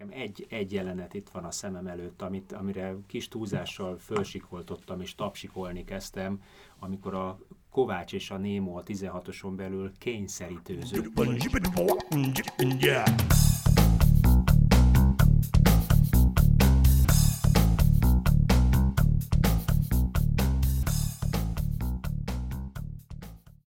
[0.00, 5.14] Nekem egy, egy jelenet itt van a szemem előtt, amit, amire kis túlzással fölsikoltottam és
[5.14, 6.42] tapsikolni kezdtem,
[6.78, 7.38] amikor a
[7.70, 11.10] Kovács és a Némo a 16-oson belül kényszerítőző.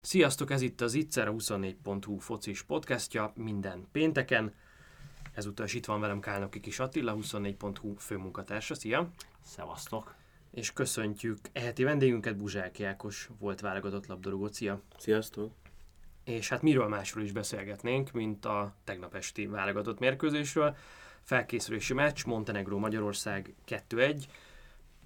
[0.00, 4.52] Sziasztok, ez itt az Itzer, a 24.hu focis podcastja minden pénteken.
[5.32, 8.74] Ezúttal is itt van velem Kálnoki Kis Attila, 24.hu főmunkatársa.
[8.74, 9.10] Szia!
[9.44, 10.14] Szevasztok!
[10.50, 14.48] És köszöntjük eheti vendégünket, Buzsák Jákos, volt válogatott labdarúgó.
[14.52, 14.80] Szia!
[14.98, 15.52] Sziasztok!
[16.24, 20.76] És hát miről másról is beszélgetnénk, mint a tegnap esti válogatott mérkőzésről.
[21.22, 24.24] Felkészülési meccs, Montenegro Magyarország 2-1.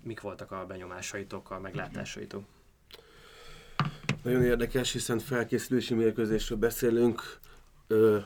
[0.02, 2.44] Mik voltak a benyomásaitok, a meglátásaitok?
[4.22, 7.38] Nagyon érdekes, hiszen felkészülési mérkőzésről beszélünk,
[7.86, 8.18] ö,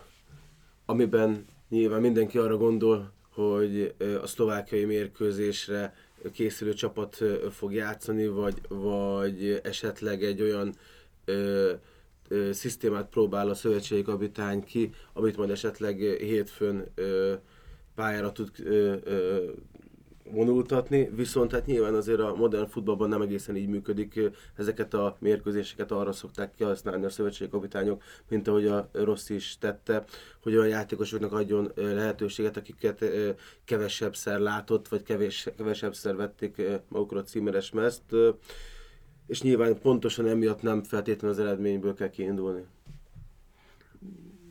[0.85, 5.95] amiben nyilván mindenki arra gondol, hogy a szlovákiai mérkőzésre
[6.33, 7.19] készülő csapat
[7.51, 10.75] fog játszani, vagy, vagy esetleg egy olyan
[11.25, 11.73] ö,
[12.29, 17.35] ö, szisztémát próbál a szövetségi kapitány ki, amit majd esetleg hétfőn ö,
[17.95, 19.45] pályára tud ö, ö,
[20.31, 24.21] vonultatni, viszont hát nyilván azért a modern futballban nem egészen így működik.
[24.57, 30.05] Ezeket a mérkőzéseket arra szokták kihasználni a szövetségi kapitányok, mint ahogy a Rossi is tette,
[30.43, 33.05] hogy olyan játékosoknak adjon lehetőséget, akiket
[33.65, 35.49] kevesebb szer látott, vagy kevés,
[35.91, 38.03] szer vették magukra a címeres mezt.
[39.27, 42.65] És nyilván pontosan emiatt nem feltétlenül az eredményből kell kiindulni.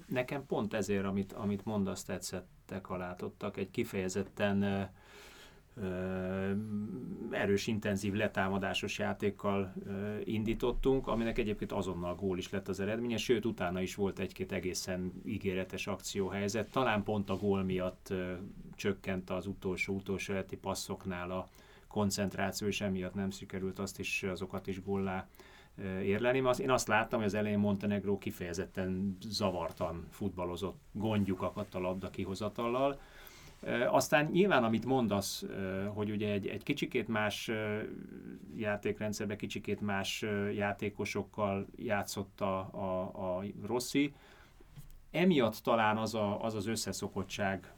[0.08, 4.82] Nekem pont ezért, amit, amit mondasz, tetszettek, látottak, egy kifejezetten uh,
[7.32, 9.74] erős, intenzív, letámadásos játékkal
[10.24, 15.22] indítottunk, aminek egyébként azonnal gól is lett az eredménye, sőt utána is volt egy-két egészen
[15.26, 16.72] ígéretes akcióhelyzet.
[16.72, 18.14] Talán pont a gól miatt
[18.76, 21.48] csökkent az utolsó-utolsó előtti passzoknál a
[21.88, 25.28] koncentráció, és emiatt nem sikerült azt is, azokat is góllá
[26.02, 26.44] érleni.
[26.58, 33.00] Én azt láttam, hogy az elején Montenegro kifejezetten zavartan futballozott, gondjukat a labda kihozatallal,
[33.90, 35.46] aztán nyilván, amit mondasz,
[35.94, 37.52] hogy ugye egy, egy kicsikét más
[38.56, 43.02] játékrendszerbe, kicsikét más játékosokkal játszott a, a,
[43.38, 44.14] a Rossi,
[45.12, 47.74] emiatt talán az, a, az az összeszokottság,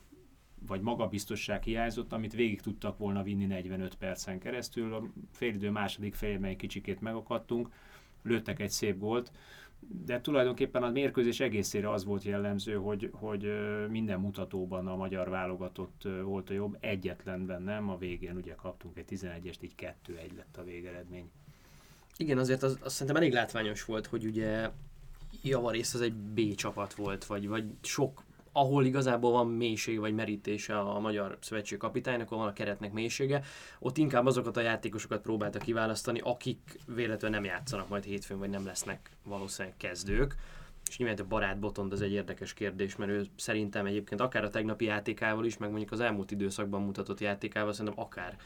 [0.67, 4.93] vagy magabiztosság hiányzott, amit végig tudtak volna vinni 45 percen keresztül.
[4.93, 7.69] A félidő második félben egy kicsikét megakadtunk,
[8.23, 9.31] lőttek egy szép gólt,
[10.05, 13.51] de tulajdonképpen a mérkőzés egészére az volt jellemző, hogy, hogy
[13.89, 19.05] minden mutatóban a magyar válogatott volt a jobb, egyetlenben nem, a végén ugye kaptunk egy
[19.09, 21.29] 11-est, így 2-1 lett a végeredmény.
[22.17, 24.69] Igen, azért az, az szerintem elég látványos volt, hogy ugye
[25.43, 28.23] javarészt az egy B csapat volt, vagy, vagy sok
[28.57, 33.43] ahol igazából van mélység vagy merítése a magyar szövetség kapitánynak, ahol van a keretnek mélysége,
[33.79, 38.65] ott inkább azokat a játékosokat próbálta kiválasztani, akik véletlenül nem játszanak majd hétfőn, vagy nem
[38.65, 40.35] lesznek valószínűleg kezdők.
[40.89, 44.49] És nyilván a barát Botond az egy érdekes kérdés, mert ő szerintem egyébként akár a
[44.49, 48.37] tegnapi játékával is, meg mondjuk az elmúlt időszakban mutatott játékával szerintem akár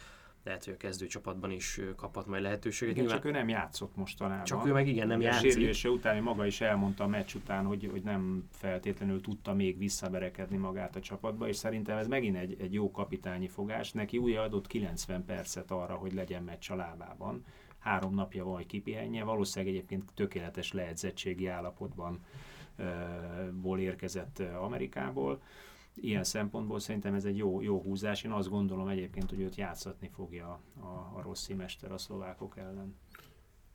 [0.43, 2.93] lehet, hogy a kezdőcsapatban is kaphat majd lehetőséget.
[2.93, 4.45] Igen, Nyilván, csak ő nem játszott mostanában.
[4.45, 5.51] Csak ő meg igen, nem játszik.
[5.51, 10.57] Sérülése után maga is elmondta a meccs után, hogy, hogy nem feltétlenül tudta még visszaberekedni
[10.57, 13.91] magát a csapatba, és szerintem ez megint egy, egy jó kapitányi fogás.
[13.91, 17.45] Neki új adott 90 percet arra, hogy legyen meccs a lábában.
[17.79, 19.23] Három napja van, hogy kipihenje.
[19.23, 22.19] Valószínűleg egyébként tökéletes leedzettségi állapotban
[23.61, 25.41] ból érkezett Amerikából
[25.95, 28.23] ilyen szempontból szerintem ez egy jó, jó húzás.
[28.23, 30.85] Én azt gondolom egyébként, hogy őt játszatni fogja a,
[31.17, 32.95] a Rossi mester a szlovákok ellen.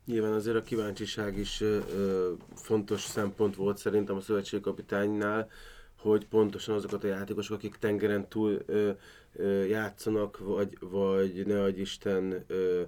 [0.05, 5.51] Nyilván azért a kíváncsiság is ö, fontos szempont volt szerintem a szövetségkapitánynál,
[5.99, 8.91] hogy pontosan azokat a játékosok, akik tengeren túl ö,
[9.33, 12.83] ö, játszanak, vagy, vagy ne adj Isten ö,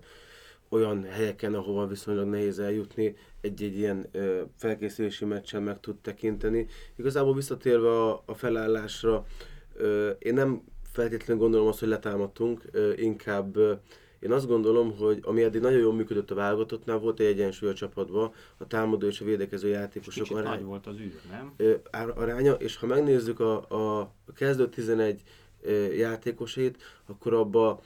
[0.69, 6.67] olyan helyeken, ahova viszonylag nehéz eljutni, egy-egy ilyen ö, felkészülési meccsen meg tud tekinteni.
[6.97, 9.27] Igazából visszatérve a, a felállásra,
[9.75, 10.62] ö, én nem
[10.93, 13.73] feltétlenül gondolom azt, hogy letámadtunk, ö, inkább ö,
[14.19, 17.75] én azt gondolom, hogy ami eddig nagyon jól működött a válogatottnál, volt egy egyensúly a
[17.75, 21.53] csapatban, a támadó és a védekező játékosok Kicsit arány, nagy volt az űr, nem?
[21.56, 21.75] Ö,
[22.14, 23.56] aránya, és ha megnézzük a,
[23.99, 25.23] a, kezdő 11
[25.62, 26.76] ö, játékosait,
[27.06, 27.81] akkor abba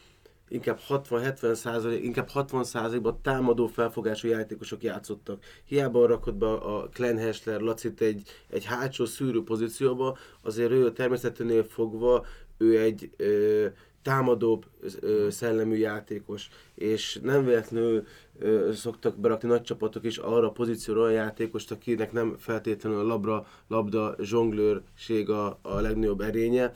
[0.52, 5.44] inkább 60-70 százalék, inkább 60 százalékban támadó felfogású játékosok játszottak.
[5.64, 11.64] Hiába rakott be a Glenn Hessler, Lacit egy, egy hátsó szűrő pozícióba, azért ő természeténél
[11.64, 12.24] fogva,
[12.58, 13.66] ő egy ö,
[14.02, 14.64] támadóbb
[15.00, 18.06] ö, szellemű játékos, és nem véletlenül
[18.38, 23.06] ö, szoktak berakni nagy csapatok is arra a pozícióra olyan játékost, akinek nem feltétlenül a
[23.06, 26.72] labra, labda zsonglőrség a, a legnagyobb erénye,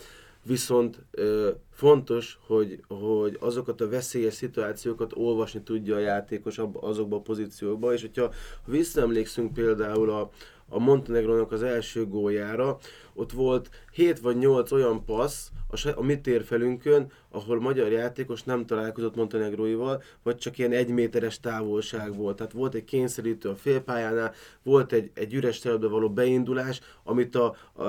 [0.47, 7.21] viszont ö, fontos, hogy, hogy azokat a veszélyes szituációkat olvasni tudja a játékos azokba a
[7.21, 8.33] pozíciókba, és hogyha
[8.65, 10.31] visszaemlékszünk például a,
[10.69, 12.79] a Montenegrónak az első góljára,
[13.17, 18.67] ott volt 7 vagy 8 olyan passz a, a mi térfelünkön, ahol magyar játékos nem
[18.67, 22.37] találkozott Montenegróival, vagy csak ilyen egy méteres távolság volt.
[22.37, 24.33] Tehát volt egy kényszerítő a félpályánál,
[24.63, 27.85] volt egy, egy üres területbe való beindulás, amit a, a,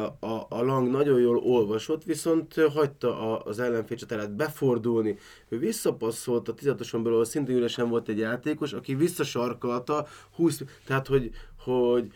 [0.49, 5.17] a, Lang nagyon jól olvasott, viszont hagyta a, az ellenfél csatárát befordulni.
[5.49, 11.31] Ő visszapasszolt a 16 belül, szintén üresen volt egy játékos, aki visszasarkalta 20, tehát hogy,
[11.59, 12.11] hogy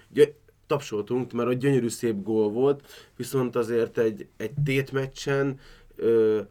[0.71, 5.59] tapsoltunk, mert a gyönyörű szép gól volt, viszont azért egy, egy tétmeccsen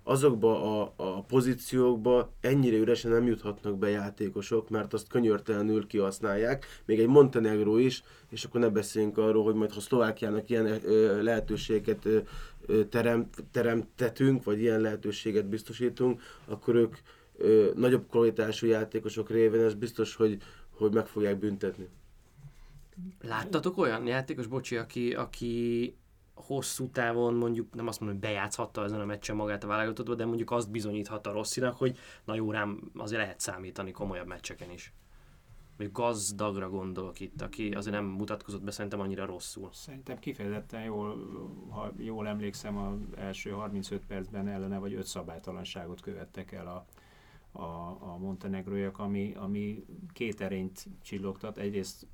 [0.02, 7.00] azokba a, a pozíciókba ennyire üresen nem juthatnak be játékosok, mert azt könyörtelenül kihasználják, még
[7.00, 10.80] egy Montenegro is, és akkor ne beszéljünk arról, hogy majd ha Szlovákiának ilyen
[11.22, 12.08] lehetőséget
[12.90, 16.96] terem, teremtetünk, vagy ilyen lehetőséget biztosítunk, akkor ők
[17.74, 20.36] nagyobb kvalitású játékosok révén ez biztos, hogy,
[20.70, 21.88] hogy meg fogják büntetni.
[23.20, 25.94] Láttatok olyan játékos, bocsi, aki, aki
[26.34, 30.24] hosszú távon mondjuk, nem azt mondom, hogy bejátszhatta ezen a meccsen magát a válogatottba, de
[30.24, 34.92] mondjuk azt bizonyíthatta Rosszinak, hogy na jó, rám azért lehet számítani komolyabb meccseken is.
[35.76, 39.68] Még gazdagra gondolok itt, aki azért nem mutatkozott be szerintem annyira rosszul.
[39.72, 41.16] Szerintem kifejezetten jól,
[41.70, 46.86] ha jól emlékszem, az első 35 percben ellene vagy öt szabálytalanságot követtek el a,
[47.58, 51.58] a, a montenegróiak, ami, ami két erényt csillogtat.
[51.58, 52.06] Egyrészt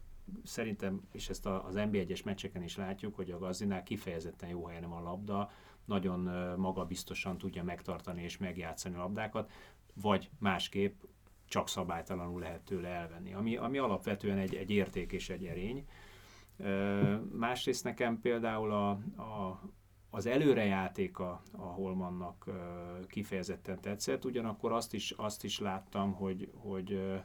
[0.45, 4.99] szerintem, és ezt az NB1-es meccseken is látjuk, hogy a Gazdinál kifejezetten jó helyen van
[4.99, 5.51] a labda,
[5.85, 6.21] nagyon
[6.59, 9.51] magabiztosan tudja megtartani és megjátszani a labdákat,
[9.95, 11.03] vagy másképp
[11.49, 15.87] csak szabálytalanul lehet tőle elvenni, ami, ami alapvetően egy, egy érték és egy erény.
[17.33, 18.91] Másrészt nekem például a,
[19.23, 19.63] a,
[20.11, 22.51] az előrejátéka a Holmannak
[23.07, 27.21] kifejezetten tetszett, ugyanakkor azt is, azt is láttam, hogy, hogy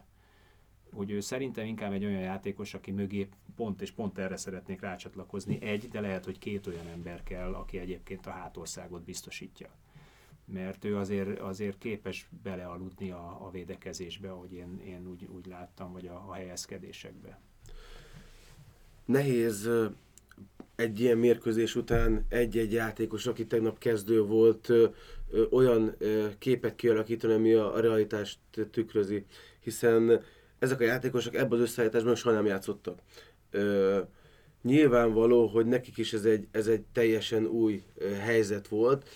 [0.94, 5.62] hogy ő szerintem inkább egy olyan játékos, aki mögé pont és pont erre szeretnék rácsatlakozni
[5.62, 9.70] egy, de lehet, hogy két olyan ember kell, aki egyébként a hátországot biztosítja.
[10.46, 15.92] Mert ő azért, azért képes belealudni a, a védekezésbe, ahogy én, én úgy, úgy láttam,
[15.92, 17.40] vagy a, a helyezkedésekbe.
[19.06, 19.70] Nehéz
[20.76, 24.72] egy ilyen mérkőzés után egy-egy játékos, aki tegnap kezdő volt,
[25.50, 25.96] olyan
[26.38, 28.40] képet kialakítani, ami a realitást
[28.72, 29.26] tükrözi.
[29.60, 30.22] Hiszen
[30.62, 33.00] ezek a játékosok ebben az összeállításban soha nem játszottak.
[33.52, 34.00] Ö,
[34.62, 37.84] nyilvánvaló, hogy nekik is ez egy, ez egy teljesen új
[38.20, 39.10] helyzet volt.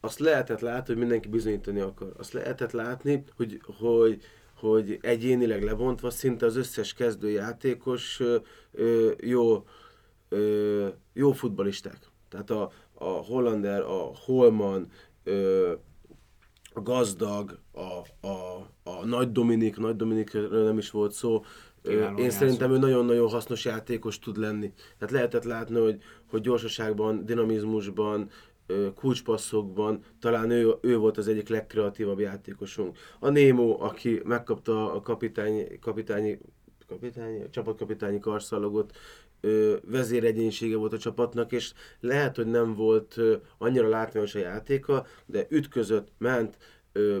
[0.00, 2.12] Azt lehetett látni, hogy mindenki bizonyítani akar.
[2.16, 4.22] Azt lehetett látni, hogy, hogy,
[4.54, 8.36] hogy egyénileg lebontva szinte az összes kezdőjátékos ö,
[8.72, 9.66] ö, jó,
[10.28, 11.98] ö, jó futbalisták.
[12.28, 14.90] Tehát a, a Hollander, a Holman,
[15.24, 15.72] ö,
[16.74, 21.44] a gazdag, a, a, a Nagy Dominik, Nagy Dominikről nem is volt szó,
[21.82, 24.72] Kiváló én szerintem ő nagyon-nagyon hasznos játékos tud lenni.
[24.98, 28.30] Tehát lehetett látni, hogy, hogy gyorsaságban, dinamizmusban,
[28.94, 32.98] kulcspasszokban talán ő, ő volt az egyik legkreatívabb játékosunk.
[33.18, 36.38] A Némo, aki megkapta a kapitányi, kapitányi,
[36.86, 38.96] kapitányi csapatkapitányi karszalagot,
[39.84, 43.20] vezéregyénysége volt a csapatnak, és lehet, hogy nem volt
[43.58, 46.56] annyira látványos a játéka, de ütközött, ment,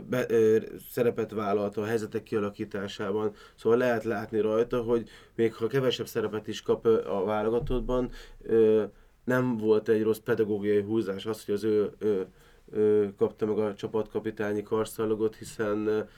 [0.08, 0.58] be, ö,
[0.90, 6.62] szerepet vállalt a helyzetek kialakításában, szóval lehet látni rajta, hogy még ha kevesebb szerepet is
[6.62, 8.10] kap a válogatottban,
[8.42, 8.84] ö,
[9.24, 12.26] nem volt egy rossz pedagógiai húzás az, hogy az ő, ő,
[12.72, 16.08] ő kapta meg a csapatkapitányi karszalagot, hiszen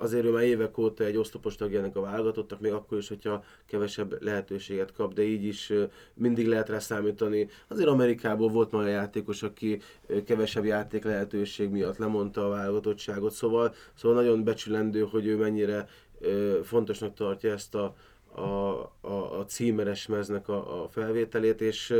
[0.00, 4.22] azért ő már évek óta egy oszlopos tagjának a válogatottak, még akkor is, hogyha kevesebb
[4.22, 5.72] lehetőséget kap, de így is
[6.14, 7.48] mindig lehet rá számítani.
[7.68, 9.80] Azért Amerikából volt már játékos, aki
[10.24, 15.88] kevesebb játék lehetőség miatt lemondta a válogatottságot, szóval, szóval nagyon becsülendő, hogy ő mennyire
[16.62, 17.94] fontosnak tartja ezt a,
[18.34, 18.40] a,
[19.00, 21.94] a, a címeres meznek a, a felvételét, és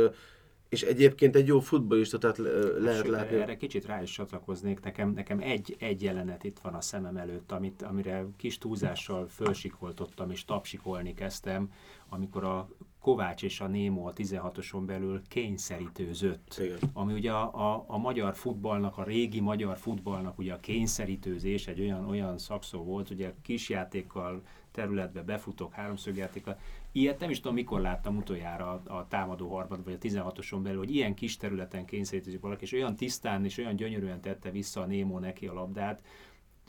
[0.71, 3.37] és egyébként egy jó futballista, tehát lehet Sőt, látni.
[3.37, 4.79] Erre kicsit rá is csatlakoznék.
[4.79, 10.31] Nekem, nekem egy, egy jelenet itt van a szemem előtt, amit, amire kis túlzással fölsikoltottam
[10.31, 11.71] és tapsikolni kezdtem,
[12.09, 12.69] amikor a
[13.01, 16.57] Kovács és a Némo a 16-oson belül kényszerítőzött.
[16.59, 16.77] Igen.
[16.93, 21.79] Ami ugye a, a, a magyar futballnak, a régi magyar futballnak ugye a kényszerítőzés egy
[21.79, 24.41] olyan, olyan szakszó volt, ugye kisjátékkal
[24.71, 26.57] területbe befutok háromszögjátékkal,
[26.91, 30.77] Ilyet nem is tudom, mikor láttam utoljára a, a támadó harmad, vagy a 16-oson belül,
[30.77, 34.85] hogy ilyen kis területen kényszerítezik valaki, és olyan tisztán és olyan gyönyörűen tette vissza a
[34.85, 36.01] Némo neki a labdát,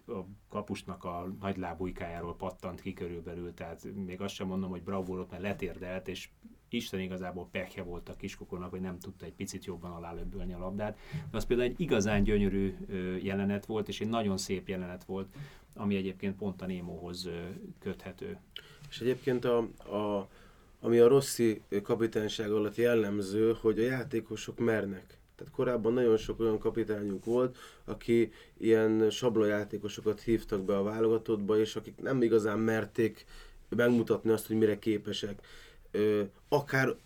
[0.07, 5.43] a kapusnak a nagylábújkájáról pattant ki körülbelül, tehát még azt sem mondom, hogy bravúrot, mert
[5.43, 6.29] letérdelt, és
[6.69, 10.99] Isten igazából pekje volt a kiskokornak, hogy nem tudta egy picit jobban alálöbbölni a labdát.
[11.31, 12.77] De az például egy igazán gyönyörű
[13.23, 15.35] jelenet volt, és egy nagyon szép jelenet volt,
[15.75, 17.29] ami egyébként pont a Némóhoz
[17.79, 18.39] köthető.
[18.89, 19.59] És egyébként a,
[19.97, 20.29] a,
[20.81, 25.21] ami a Rossi kapitányság alatt jellemző, hogy a játékosok mernek.
[25.43, 31.77] Tehát korábban nagyon sok olyan kapitányunk volt, aki ilyen sablonjátékosokat hívtak be a válogatottba, és
[31.77, 33.25] akik nem igazán merték
[33.69, 35.47] megmutatni azt, hogy mire képesek.
[35.93, 36.97] Ö, akár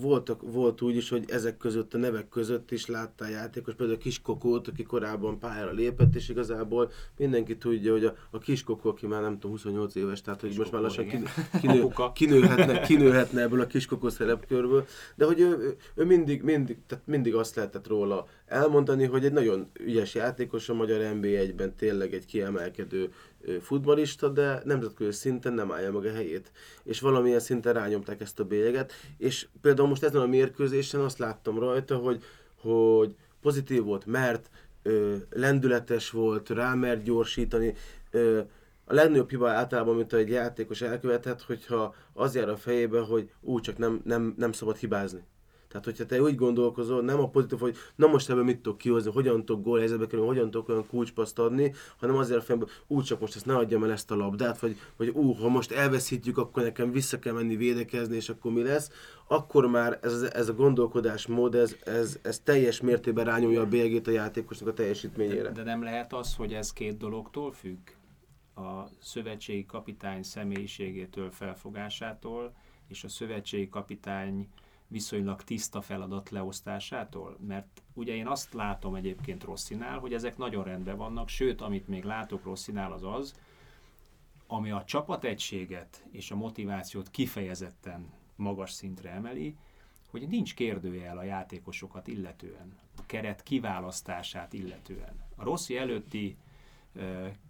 [0.00, 4.02] voltak, volt úgy is, hogy ezek között, a nevek között is láttál játékos, például a
[4.02, 9.22] Kiskokót, aki korábban pályára lépett, és igazából mindenki tudja, hogy a, a Kiskokó, aki már
[9.22, 11.26] nem tudom, 28 éves, tehát hogy Kiskokó, most már lassan kinő,
[11.60, 17.34] kinő, kinőhetne, kinőhetne ebből a Kiskokó szerepkörből, de hogy ő, ő mindig, mindig, tehát mindig
[17.34, 23.12] azt lehetett róla elmondani, hogy egy nagyon ügyes játékos a magyar NB1-ben tényleg egy kiemelkedő
[23.60, 26.52] futbalista, de nemzetközi szinten nem állja meg a helyét.
[26.82, 31.58] És valamilyen szinten rányomták ezt a bélyeget, és például most ezen a mérkőzésen azt láttam
[31.58, 32.22] rajta, hogy,
[32.60, 34.50] hogy pozitív volt, mert
[34.82, 37.74] ö, lendületes volt, rámert gyorsítani,
[38.10, 38.40] ö,
[38.84, 43.62] a legnagyobb hiba általában, mint egy játékos elkövethet, hogyha az jár a fejébe, hogy úgy
[43.62, 45.24] csak nem, nem, nem szabad hibázni.
[45.72, 49.10] Tehát, hogyha te úgy gondolkozol, nem a pozitív, hogy na most ebből mit tudok kihozni,
[49.10, 53.20] hogyan tudok gólhelyzetbe kerülni, hogyan tudok olyan kulcspaszt adni, hanem azért a fejemben, úgy csak
[53.20, 56.62] most ezt ne adjam el ezt a labdát, vagy, vagy ú, ha most elveszítjük, akkor
[56.62, 58.90] nekem vissza kell menni védekezni, és akkor mi lesz,
[59.28, 64.10] akkor már ez, ez a gondolkodásmód, ez, ez, ez teljes mértékben rányomja a bélyegét a
[64.10, 65.42] játékosnak a teljesítményére.
[65.42, 67.78] De, de nem lehet az, hogy ez két dologtól függ?
[68.54, 72.52] A szövetségi kapitány személyiségétől, felfogásától,
[72.88, 74.48] és a szövetségi kapitány
[74.92, 77.36] viszonylag tiszta feladat leosztásától?
[77.46, 82.04] Mert ugye én azt látom egyébként Rosszinál, hogy ezek nagyon rendben vannak, sőt, amit még
[82.04, 83.34] látok Rosszinál az az,
[84.46, 89.56] ami a csapategységet és a motivációt kifejezetten magas szintre emeli,
[90.10, 95.20] hogy nincs kérdőjel a játékosokat illetően, a keret kiválasztását illetően.
[95.36, 96.36] A Rossi előtti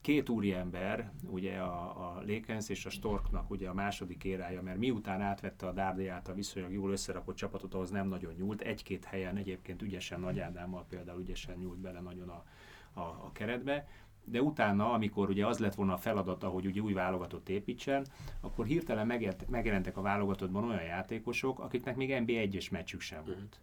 [0.01, 5.21] két úriember, ugye a, a Lakens és a Storknak ugye a második érája, mert miután
[5.21, 8.61] átvette a Dárdiát a viszonylag jól összerakott csapatot, ahhoz nem nagyon nyúlt.
[8.61, 12.45] Egy-két helyen egyébként ügyesen Nagy Ádámmal például ügyesen nyúlt bele nagyon a,
[12.93, 13.87] a, a keretbe,
[14.25, 18.07] de utána, amikor ugye az lett volna a feladata, hogy ugye új válogatott építsen,
[18.41, 19.07] akkor hirtelen
[19.49, 23.61] megjelentek a válogatottban olyan játékosok, akiknek még NB1-es meccsük sem volt.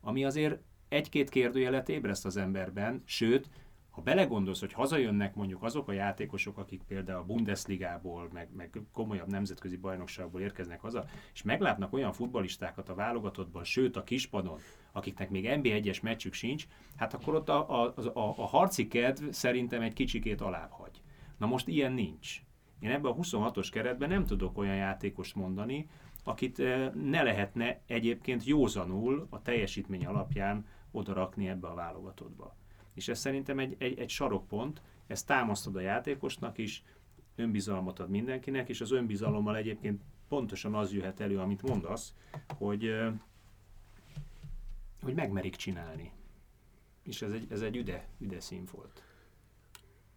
[0.00, 3.50] Ami azért egy-két kérdőjelet ébreszt az emberben, sőt,
[3.92, 9.28] ha belegondolsz, hogy hazajönnek mondjuk azok a játékosok, akik például a Bundesligából, meg, meg komolyabb
[9.28, 14.58] nemzetközi bajnokságból érkeznek haza, és meglátnak olyan futbalistákat a válogatottban, sőt a kispadon,
[14.92, 19.82] akiknek még NB1-es meccsük sincs, hát akkor ott a, a, a, a harci kedv szerintem
[19.82, 21.02] egy kicsikét alább hagy.
[21.38, 22.42] Na most ilyen nincs.
[22.80, 25.88] Én ebben a 26-os keretben nem tudok olyan játékost mondani,
[26.24, 32.56] akit eh, ne lehetne egyébként józanul a teljesítmény alapján odarakni ebbe a válogatottba.
[32.94, 36.82] És ez szerintem egy, egy, egy sarokpont, ezt támasztod a játékosnak is,
[37.36, 42.14] önbizalmat ad mindenkinek, és az önbizalommal egyébként pontosan az jöhet elő, amit mondasz,
[42.58, 42.94] hogy,
[45.02, 46.12] hogy megmerik csinálni.
[47.02, 49.02] És ez egy, ez egy üde, üde színfolt.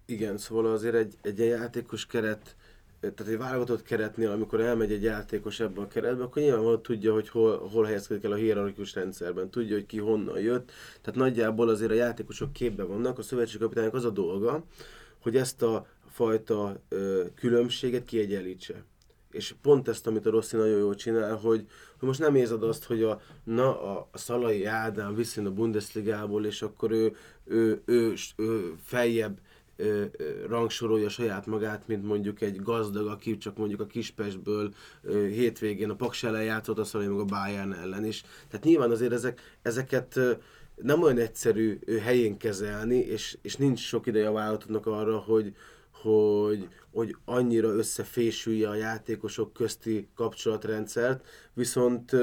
[0.05, 2.55] Igen, szóval azért egy, egy játékos keret
[3.00, 7.30] tehát egy válogatott keretnél, amikor elmegy egy játékos ebbe a keretbe, akkor nyilvánvalóan tudja, hogy
[7.30, 10.72] hol, hol helyezkedik el a hierarchikus rendszerben, tudja, hogy ki honnan jött.
[11.02, 14.64] Tehát nagyjából azért a játékosok képbe vannak, a szövetségkapitánynak az a dolga,
[15.20, 18.84] hogy ezt a fajta ö, különbséget kiegyenlítse.
[19.32, 21.66] És pont ezt, amit a Rossi nagyon jól csinál, hogy,
[22.00, 26.46] hogy most nem érzed azt, hogy a, na, a, a Szalai Ádám visszajön a Bundesligából,
[26.46, 29.40] és akkor ő, ő, ő, ő, ő feljebb
[29.75, 35.25] ö, ö, rangsorolja saját magát, mint mondjuk egy gazdag, aki csak mondjuk a Kispestből ö,
[35.25, 38.24] hétvégén a Paks ellen játszott, azt mondja, meg a Bayern ellen is.
[38.50, 40.32] Tehát nyilván azért ezek, ezeket ö,
[40.75, 45.55] nem olyan egyszerű ö, helyén kezelni, és, és nincs sok ideje a vállalatoknak arra, hogy,
[45.91, 52.15] hogy, hogy annyira összefésülje a játékosok közti kapcsolatrendszert, viszont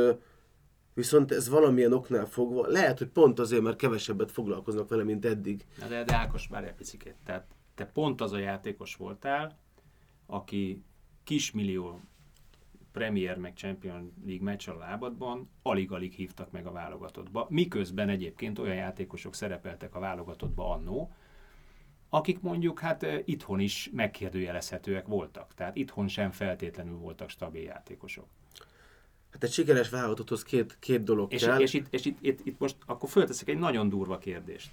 [0.94, 5.64] Viszont ez valamilyen oknál fogva, lehet, hogy pont azért, mert kevesebbet foglalkoznak vele, mint eddig.
[5.78, 7.14] Na de, de Ákos, várj egy picikét.
[7.24, 9.58] Tehát te pont az a játékos voltál,
[10.26, 10.82] aki
[11.24, 12.00] kismillió
[12.92, 18.74] Premier meg Champion League meccs a lábadban alig-alig hívtak meg a válogatottba, miközben egyébként olyan
[18.74, 21.12] játékosok szerepeltek a válogatottba annó,
[22.08, 25.54] akik mondjuk hát itthon is megkérdőjelezhetőek voltak.
[25.54, 28.26] Tehát itthon sem feltétlenül voltak stabil játékosok.
[29.32, 31.60] Hát egy sikeres válogatotthoz két, két dolog és, kell.
[31.60, 34.70] És, itt, és itt, itt, itt most akkor fölteszek egy nagyon durva kérdést.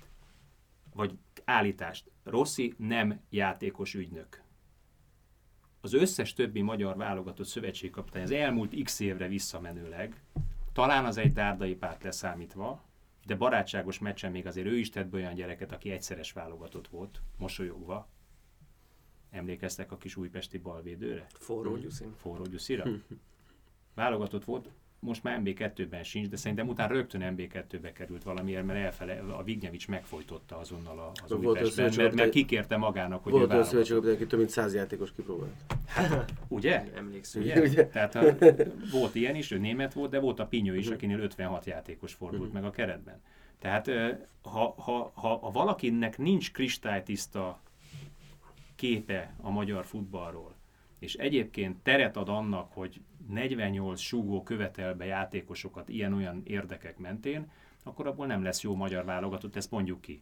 [0.93, 2.11] Vagy állítást.
[2.23, 4.41] Rossi nem játékos ügynök.
[5.81, 10.23] az összes többi magyar válogatott szövetségkapitány az elmúlt x évre visszamenőleg,
[10.73, 12.83] talán az egy dárdai párt leszámítva,
[13.25, 17.21] de barátságos meccsen még azért ő is tett be olyan gyereket, aki egyszeres válogatott volt,
[17.37, 18.09] mosolyogva.
[19.29, 21.27] Emlékeztek a kis újpesti balvédőre?
[21.29, 22.13] Forró Gyuszin.
[22.15, 22.85] Forró Gyuszira?
[23.99, 29.19] Válogatott volt, most már MB2-ben sincs, de szerintem utána rögtön MB2-be került valamiért, mert elfele,
[29.19, 33.37] a Vignyevics megfojtotta azonnal a- az Volt Újpestben, az, mert, mert kikérte magának, hogy ő
[33.37, 35.53] Volt olyan szövetségkapitány, aki több mint száz játékos kipróbált.
[36.47, 36.83] Ugye?
[36.97, 37.45] Emlékszünk.
[37.45, 37.61] Ugye?
[37.61, 37.87] Ugye?
[37.87, 38.35] Tehát a,
[38.91, 42.53] volt ilyen is, ő német volt, de volt a Pinyó is, akinél 56 játékos fordult
[42.53, 43.21] meg a keretben.
[43.59, 43.89] Tehát
[44.41, 47.61] ha, ha, ha, ha valakinek nincs kristálytiszta
[48.75, 50.55] képe a magyar futballról,
[50.99, 57.51] és egyébként teret ad annak, hogy 48 súgó követel be játékosokat ilyen-olyan érdekek mentén,
[57.83, 60.21] akkor abból nem lesz jó magyar válogatott, ezt mondjuk ki.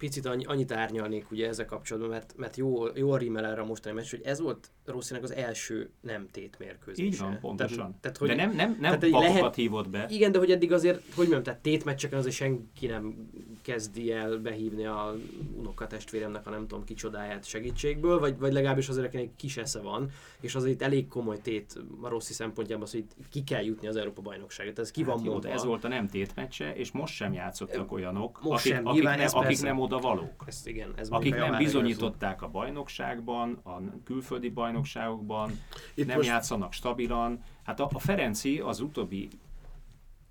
[0.00, 3.94] Picit annyi, annyit árnyalnék ugye ezzel kapcsolatban, mert, mert jó, jó rímel erre a mostani
[3.94, 7.06] meccs, hogy ez volt Rosszinak az első nem tét mérkőzése.
[7.06, 7.76] Így van, pontosan.
[7.76, 10.06] Tehát, tehát, hogy, de nem, nem, nem tehát, lehet- hívott be.
[10.10, 13.30] Igen, de hogy eddig azért, hogy mondjam, tehát tétmeccseken azért senki nem
[13.62, 15.14] kezdi el behívni a
[15.56, 20.54] unokatestvéremnek a nem tudom kicsodáját segítségből, vagy, vagy legalábbis azért akinek kis esze van, és
[20.54, 23.96] azért itt elég komoly tét a Rossi szempontjából az, hogy itt ki kell jutni az
[23.96, 24.72] Európa bajnokságra.
[24.72, 25.48] Tehát ez ki van Hát jó, mondva.
[25.48, 29.02] de ez volt a nem tétmeccse, és most sem játszottak olyanok, Most akik, sem, akik,
[29.02, 30.44] ne, akik nem oda valók.
[30.46, 35.50] Ez igen, ez Akik nem bizonyították a bajnokságban, a külföldi bajnokságokban,
[35.94, 37.42] Itt nem most- játszanak stabilan.
[37.62, 39.28] Hát a, a Ferenci az utóbbi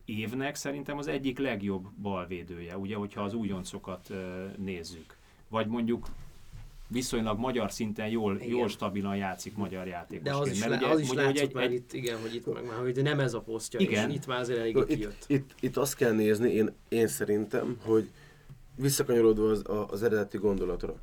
[0.05, 4.09] évnek szerintem az egyik legjobb balvédője, ugye, hogyha az újoncokat
[4.57, 5.15] nézzük.
[5.47, 6.07] Vagy mondjuk
[6.87, 8.47] viszonylag magyar szinten jól, Igen.
[8.47, 10.23] jól stabilan játszik magyar játékosként.
[10.23, 12.35] De az is, Mert le, az is mondja, látszott egy, már egy, itt, igen, hogy
[12.35, 14.09] itt meg már, hogy nem ez a posztja, Igen.
[14.09, 15.23] és itt már azért elég Itt, kijött.
[15.27, 18.09] itt, itt azt kell nézni, én, én szerintem, hogy
[18.81, 20.95] visszakanyarodva az, az eredeti gondolatra.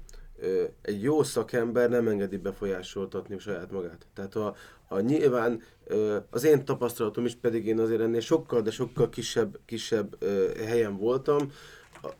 [0.83, 4.07] Egy jó szakember nem engedi befolyásoltatni saját magát.
[4.15, 4.55] Tehát a,
[4.89, 5.61] a nyilván
[6.31, 10.25] az én tapasztalatom is pedig én azért ennél sokkal, de sokkal kisebb, kisebb
[10.67, 11.53] helyen voltam.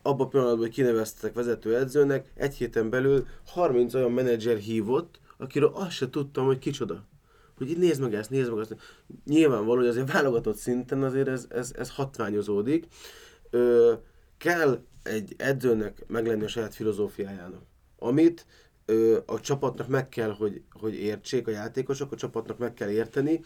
[0.01, 5.91] Abban a pillanatban, hogy kineveztek vezetőedzőnek, egy héten belül 30 olyan menedzser hívott, akiről azt
[5.91, 7.05] se tudtam, hogy kicsoda
[7.57, 8.75] hogy így nézd meg ezt, nézd meg ezt.
[9.25, 12.87] Nyilvánvaló, hogy azért válogatott szinten azért ez, ez, ez hatványozódik.
[13.49, 13.93] Ö,
[14.37, 17.61] kell egy edzőnek meglenni a saját filozófiájának,
[17.99, 18.45] amit
[18.85, 23.41] ö, a csapatnak meg kell, hogy, hogy értsék a játékosok, a csapatnak meg kell érteni,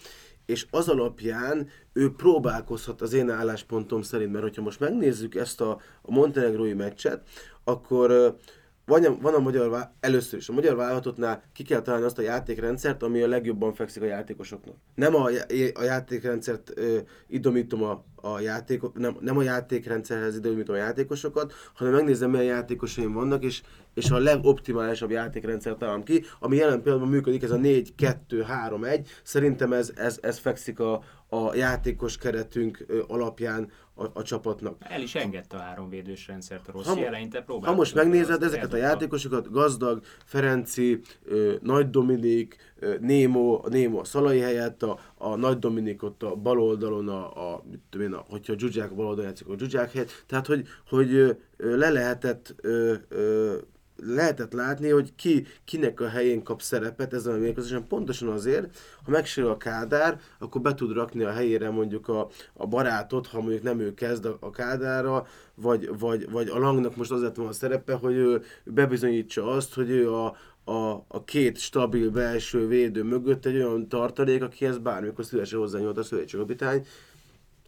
[0.45, 5.81] és az alapján ő próbálkozhat az én álláspontom szerint, mert hogyha most megnézzük ezt a,
[6.01, 7.27] a montenegrói meccset,
[7.63, 8.37] akkor
[8.85, 12.21] van, van a magyar, vá- először is a magyar válogatottnál ki kell találni azt a
[12.21, 14.75] játékrendszert, ami a legjobban fekszik a játékosoknak.
[14.95, 15.29] Nem a,
[15.73, 21.93] a játékrendszert ö, idomítom a, a játékok, nem, nem a játékrendszerhez idomítom a játékosokat, hanem
[21.93, 23.61] megnézem, milyen játékosaim vannak, és,
[23.93, 29.07] és a legoptimálisabb játékrendszert találom ki, ami jelen pillanatban működik, ez a 4-2-3-1.
[29.23, 34.77] Szerintem ez, ez, ez fekszik a, a játékos keretünk alapján a, a csapatnak.
[34.79, 37.43] el is engedte a háromvédős rendszert a rossz Ha eleinte.
[37.61, 43.99] Ha most megnézed ezeket a játékosokat, Gazdag, Ferenci, ö, Nagy Dominik, ö, Némo, a Némo
[43.99, 48.07] a Szalai helyett, a, a Nagy Dominik ott a bal oldalon, a, a, mit tudom
[48.07, 50.23] én, a, hogyha a Zsuzsák bal oldalon játszik, a Zsuzsák helyett.
[50.27, 53.55] Tehát, hogy, hogy ö, le lehetett ö, ö,
[54.03, 59.11] lehetett látni, hogy ki, kinek a helyén kap szerepet ezen a mérkőzésen, pontosan azért, ha
[59.11, 63.63] megsérül a Kádár, akkor be tud rakni a helyére mondjuk a, a barátot, ha mondjuk
[63.63, 67.51] nem ő kezd a, a Kádárra, vagy, vagy, vagy a Langnak most az lett volna
[67.51, 73.03] a szerepe, hogy ő bebizonyítsa azt, hogy ő a, a, a két stabil belső védő
[73.03, 76.85] mögött egy olyan tartalék, akihez bármikor szívesen hozzányúlt a szövetségkapitány,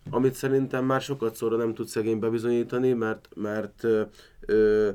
[0.10, 4.02] amit szerintem már sokat szóra nem tud szegény bebizonyítani, mert, mert ö,
[4.46, 4.90] ö,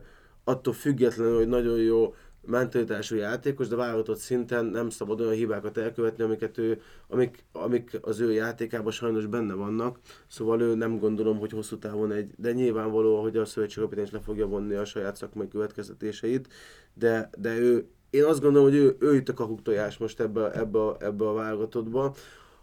[0.48, 2.14] attól függetlenül, hogy nagyon jó
[2.46, 8.20] mentalitású játékos, de válogatott szinten nem szabad olyan hibákat elkövetni, amiket ő, amik, amik az
[8.20, 9.98] ő játékában sajnos benne vannak.
[10.26, 14.20] Szóval ő nem gondolom, hogy hosszú távon egy, de nyilvánvaló, hogy a szövetségkapitány is le
[14.20, 16.48] fogja vonni a saját szakmai következtetéseit,
[16.94, 20.78] de, de ő, én azt gondolom, hogy ő, ő itt a kakuktojás most ebbe, ebbe,
[20.78, 22.14] a- ebbe a válogatottba,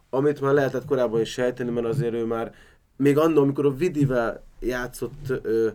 [0.10, 2.54] amit már lehetett korábban is sejteni, mert azért ő már
[2.98, 5.70] még annól, amikor a Vidivel játszott ö,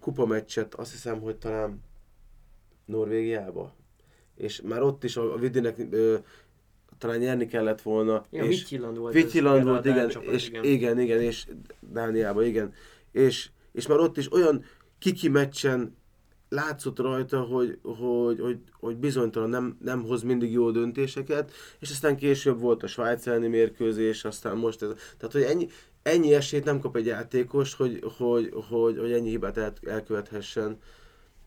[0.00, 1.80] kupameccset, azt hiszem, hogy talán
[2.84, 3.74] Norvégiába,
[4.36, 6.16] és már ott is a, a Vidinek ö,
[6.98, 8.24] talán nyerni kellett volna.
[8.30, 10.64] Igen, és Vityilland volt például volt, igen, csapat, és igen.
[10.64, 10.74] igen.
[10.74, 11.46] igen, igen, és
[11.80, 12.72] Dániában, igen.
[13.12, 14.64] És, és már ott is olyan
[14.98, 15.96] kiki meccsen
[16.48, 22.16] látszott rajta, hogy, hogy, hogy, hogy bizonytalan nem, nem hoz mindig jó döntéseket, és aztán
[22.16, 24.88] később volt a Svájc elleni mérkőzés, aztán most ez.
[25.16, 25.68] Tehát, hogy ennyi,
[26.02, 30.78] ennyi esélyt nem kap egy játékos, hogy, hogy, hogy, hogy ennyi hibát el, elkövethessen.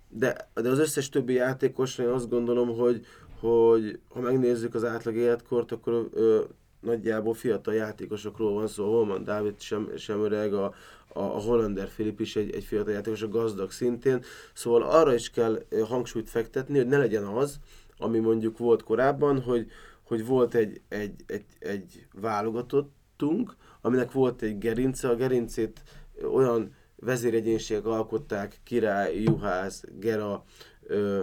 [0.09, 3.05] De, de az összes többi játékosra én azt gondolom, hogy,
[3.39, 6.41] hogy ha megnézzük az átlag életkort, akkor ö,
[6.79, 10.65] nagyjából fiatal játékosokról van szó, Holman Dávid sem, sem öreg, a,
[11.07, 15.29] a, a Hollander Filip is egy, egy fiatal játékos, a gazdag szintén, szóval arra is
[15.29, 17.59] kell hangsúlyt fektetni, hogy ne legyen az,
[17.97, 19.67] ami mondjuk volt korábban, hogy,
[20.03, 25.81] hogy volt egy, egy, egy, egy válogatottunk, aminek volt egy gerince, a gerincét
[26.33, 30.43] olyan vezéregyénségek alkották, Király, Juhász, Gera,
[30.83, 31.21] ö,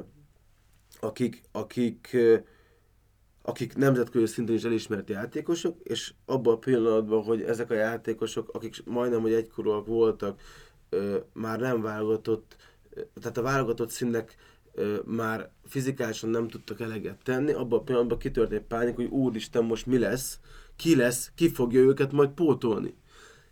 [1.00, 2.36] akik, akik, ö,
[3.42, 8.84] akik nemzetközi szinten is elismert játékosok, és abban a pillanatban, hogy ezek a játékosok, akik
[8.84, 10.40] majdnem, hogy egykorúak voltak,
[10.88, 12.56] ö, már nem válogatott,
[13.20, 14.36] tehát a válogatott színnek
[14.74, 19.64] ö, már fizikálisan nem tudtak eleget tenni, abban a pillanatban kitört egy pánik, hogy úristen,
[19.64, 20.40] most mi lesz,
[20.80, 22.94] ki lesz, ki fogja őket majd pótolni.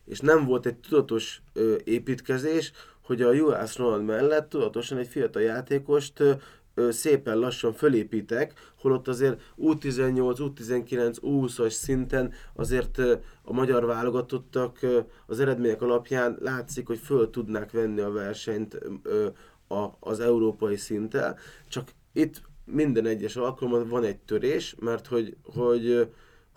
[0.05, 5.43] És nem volt egy tudatos ö, építkezés, hogy a Juhász Ronald mellett tudatosan egy fiatal
[5.43, 6.33] játékost ö,
[6.75, 14.83] ö, szépen lassan fölépítek, holott azért U18, U19, U20-as szinten azért ö, a magyar válogatottak
[14.83, 19.27] ö, az eredmények alapján látszik, hogy föl tudnák venni a versenyt ö,
[19.69, 21.38] a, az európai szinttel,
[21.69, 26.09] csak itt minden egyes alkalommal van egy törés, mert hogy, hogy,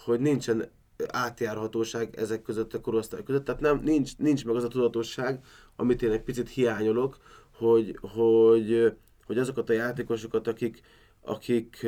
[0.03, 0.69] hogy nincsen
[1.07, 5.43] átjárhatóság ezek között a korosztály között, tehát nem, nincs, nincs meg az a tudatosság,
[5.75, 7.17] amit én egy picit hiányolok,
[7.57, 8.93] hogy, hogy,
[9.25, 10.81] hogy azokat a játékosokat, akik,
[11.21, 11.87] akik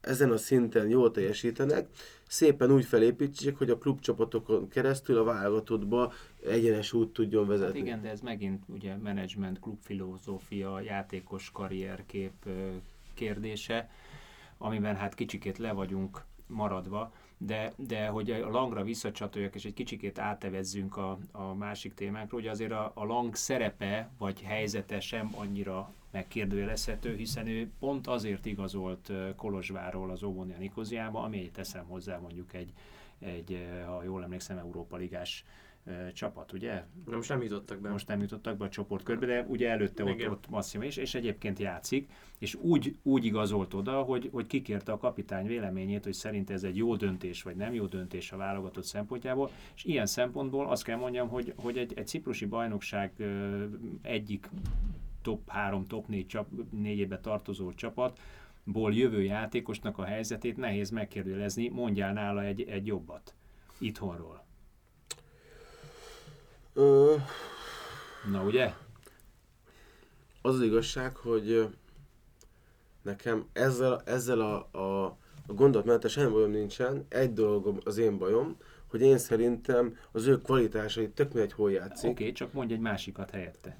[0.00, 1.88] ezen a szinten jól teljesítenek,
[2.26, 6.12] szépen úgy felépítsék, hogy a klubcsapatokon keresztül a válogatottba
[6.46, 7.78] egyenes út tudjon vezetni.
[7.78, 12.32] Hát igen, de ez megint ugye menedzsment, klubfilozófia, játékos karrierkép
[13.14, 13.90] kérdése,
[14.58, 20.18] amiben hát kicsikét le vagyunk maradva, de, de hogy a langra visszacsatoljak, és egy kicsikét
[20.18, 25.92] átevezzünk a, a másik témánkra, hogy azért a, a lang szerepe vagy helyzete sem annyira
[26.10, 32.72] megkérdőjelezhető, hiszen ő pont azért igazolt Kolozsváról az Óvonia Nikoziába, ami teszem hozzá mondjuk egy,
[33.18, 35.44] egy, ha jól emlékszem, Európa Ligás
[36.12, 36.84] csapat, ugye?
[37.06, 37.90] Na most nem jutottak be.
[37.90, 41.58] Most nem jutottak be a csoportkörbe, de ugye előtte ott, ott Masszima is, és egyébként
[41.58, 46.62] játszik, és úgy, úgy igazolt oda, hogy, hogy kikérte a kapitány véleményét, hogy szerint ez
[46.62, 50.96] egy jó döntés, vagy nem jó döntés a válogatott szempontjából, és ilyen szempontból azt kell
[50.96, 53.12] mondjam, hogy, hogy egy, egy ciprusi bajnokság
[54.02, 54.50] egyik
[55.22, 58.18] top 3, top 4 csap, négyébe tartozó csapat,
[58.64, 63.34] ból jövő játékosnak a helyzetét nehéz megkérdőjelezni, mondjál nála egy, egy jobbat
[63.78, 64.47] itthonról.
[68.30, 68.74] Na ugye?
[70.42, 71.68] Az az igazság, hogy
[73.02, 75.04] nekem ezzel, ezzel a, a,
[75.46, 77.06] a gondolatmenete semmi bajom nincsen.
[77.08, 82.10] Egy dolog az én bajom, hogy én szerintem az ő kvalitásai tök mindegy, hol játszik.
[82.10, 83.78] Oké, okay, csak mondj egy másikat helyette.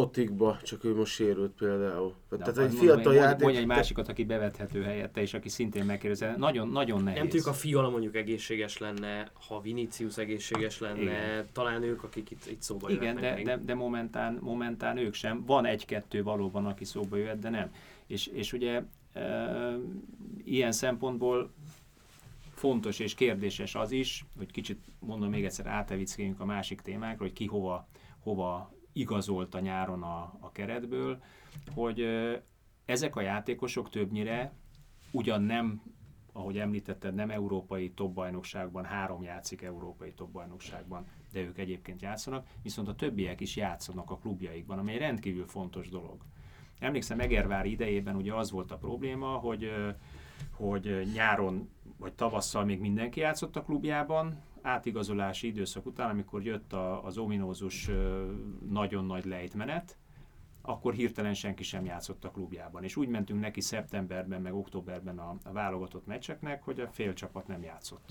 [0.00, 2.14] Otikba, csak ő most sérült például.
[2.28, 3.42] Na, Tehát egy fiatal játék...
[3.42, 6.24] Mondj egy másikat, aki bevethető helyette, és aki szintén megkérdezi.
[6.36, 7.18] Nagyon, nagyon nehéz.
[7.18, 11.48] Nem tudjuk, a Fiola mondjuk egészséges lenne, ha Vinicius egészséges lenne, Igen.
[11.52, 15.44] talán ők, akik itt, itt szóba Igen, de, de, de, momentán, momentán ők sem.
[15.46, 17.72] Van egy-kettő valóban, aki szóba jöhet, de nem.
[18.06, 18.82] És, és ugye
[19.12, 19.76] e,
[20.44, 21.50] ilyen szempontból
[22.54, 27.32] fontos és kérdéses az is, hogy kicsit mondom még egyszer átevickéljünk a másik témákra, hogy
[27.32, 31.22] ki hova, hova igazolt a nyáron a, a keretből,
[31.74, 32.06] hogy
[32.84, 34.52] ezek a játékosok többnyire
[35.10, 35.82] ugyan nem,
[36.32, 42.94] ahogy említetted, nem európai topbajnokságban, három játszik európai topbajnokságban, de ők egyébként játszanak, viszont a
[42.94, 46.24] többiek is játszanak a klubjaikban, ami egy rendkívül fontos dolog.
[46.78, 49.70] Emlékszem, Egervári idejében ugye az volt a probléma, hogy,
[50.50, 57.04] hogy nyáron vagy tavasszal még mindenki játszott a klubjában, átigazolási időszak után, amikor jött a,
[57.04, 57.90] az ominózus
[58.68, 59.96] nagyon nagy lejtmenet,
[60.62, 62.84] akkor hirtelen senki sem játszott a klubjában.
[62.84, 67.46] És úgy mentünk neki szeptemberben, meg októberben a, a válogatott meccseknek, hogy a fél csapat
[67.46, 68.08] nem játszott.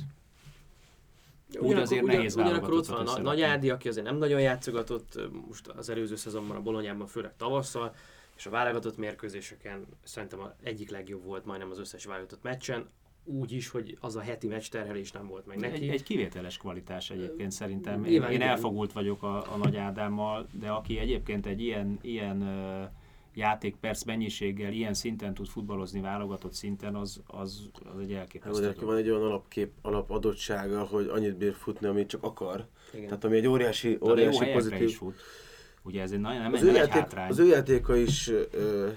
[1.50, 4.42] Úgy ugyanakkor, azért ugyan, nehéz ugyanakkor ott van a Nagy Ádi, aki azért nem nagyon
[4.42, 7.96] játszogatott, most az előző szezonban a Bolonyában, főleg tavasszal,
[8.36, 12.90] és a válogatott mérkőzéseken szerintem a egyik legjobb volt majdnem az összes válogatott meccsen
[13.30, 15.84] úgy is, hogy az a heti meccs terhelés nem volt meg neki.
[15.84, 18.04] Egy, egy kivételes kvalitás egyébként szerintem.
[18.04, 22.44] Én, én elfogult vagyok a, a Nagy Ádámmal, de aki egyébként egy ilyen, ilyen
[23.34, 28.66] játékperc mennyiséggel ilyen szinten tud futballozni válogatott szinten, az, az, az egy elképesztő.
[28.66, 32.68] Neki van egy olyan alapkép, alapadottsága, hogy annyit bír futni, amit csak akar.
[32.94, 33.06] Igen.
[33.06, 34.88] Tehát ami egy óriási, óriási pozitív...
[34.88, 35.16] Is fut.
[35.82, 37.30] Ugye ez egy, nem, az, nem ő játék, egy hátrány.
[37.30, 38.90] Az ő játéka is uh,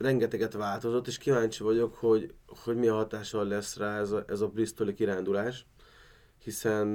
[0.00, 4.40] rengeteget változott, és kíváncsi vagyok, hogy, hogy mi a hatással lesz rá ez a, ez
[4.40, 5.66] a Bristoli kirándulás,
[6.44, 6.92] hiszen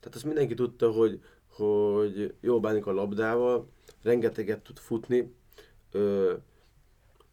[0.00, 3.68] tehát azt mindenki tudta, hogy, hogy jól bánik a labdával,
[4.02, 5.34] rengeteget tud futni,
[5.92, 6.32] ö,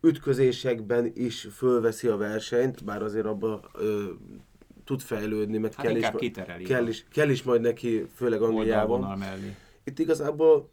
[0.02, 4.12] ütközésekben is fölveszi a versenyt, bár azért abba ö,
[4.84, 6.32] tud fejlődni, meg Hát kell, is,
[6.64, 9.24] kell, is, kell is majd neki, főleg Angliában.
[9.84, 10.70] Itt igazából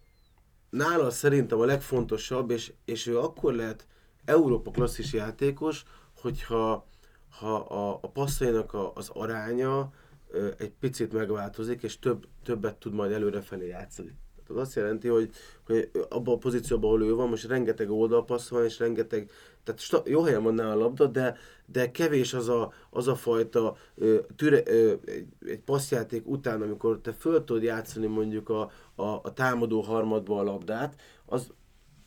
[0.71, 3.87] nála szerintem a legfontosabb, és, és ő akkor lehet
[4.25, 5.85] Európa klasszis játékos,
[6.21, 6.87] hogyha
[7.29, 9.93] ha a, a passzainak a, az aránya
[10.29, 14.15] ö, egy picit megváltozik, és több, többet tud majd előrefelé játszani.
[14.49, 15.31] Tehát azt jelenti, hogy,
[15.67, 19.31] hogy abban a pozícióban, ahol ő van, most rengeteg oldalpassz van, és rengeteg,
[19.65, 23.77] tehát jó helyen van nála a labda, de, de kevés az a, az a fajta
[23.95, 29.03] ö, türe, ö, egy, egy passzjáték után, amikor te föl tudod játszani mondjuk a, a,
[29.03, 31.53] a támadó harmadba a labdát, az,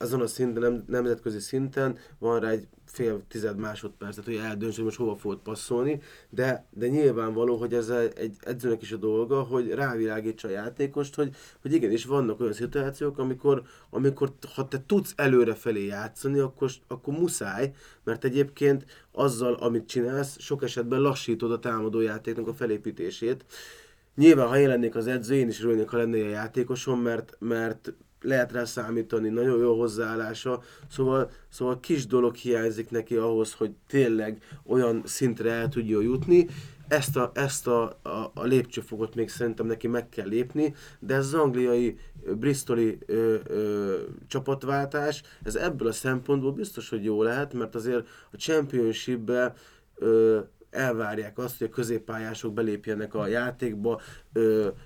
[0.02, 4.84] azon a szinten, nem, nemzetközi szinten van rá egy fél tized másodpercet, hogy eldönts, hogy
[4.84, 9.70] most hova fogod passzolni, de, de nyilvánvaló, hogy ez egy edzőnek is a dolga, hogy
[9.70, 15.86] rávilágítsa a játékost, hogy, hogy igenis vannak olyan szituációk, amikor, amikor ha te tudsz előrefelé
[15.86, 22.54] játszani, akkor, akkor muszáj, mert egyébként azzal, amit csinálsz, sok esetben lassítod a támadójátéknak a
[22.54, 23.46] felépítését.
[24.16, 27.94] Nyilván, ha én lennék az edző, én is örülnék, ha lenne a játékosom, mert, mert
[28.22, 34.42] lehet rá számítani, nagyon jó hozzáállása, szóval, szóval kis dolog hiányzik neki ahhoz, hogy tényleg
[34.66, 36.48] olyan szintre el tudjon jutni,
[36.88, 41.26] ezt a, ezt a, a, a lépcsőfokot még szerintem neki meg kell lépni, de ez
[41.26, 41.98] az angliai,
[42.36, 48.36] bristoli ö, ö, csapatváltás, ez ebből a szempontból biztos, hogy jó lehet, mert azért a
[48.38, 49.54] championship-be
[49.96, 54.02] ö, elvárják azt, hogy a középpályások belépjenek a játékba,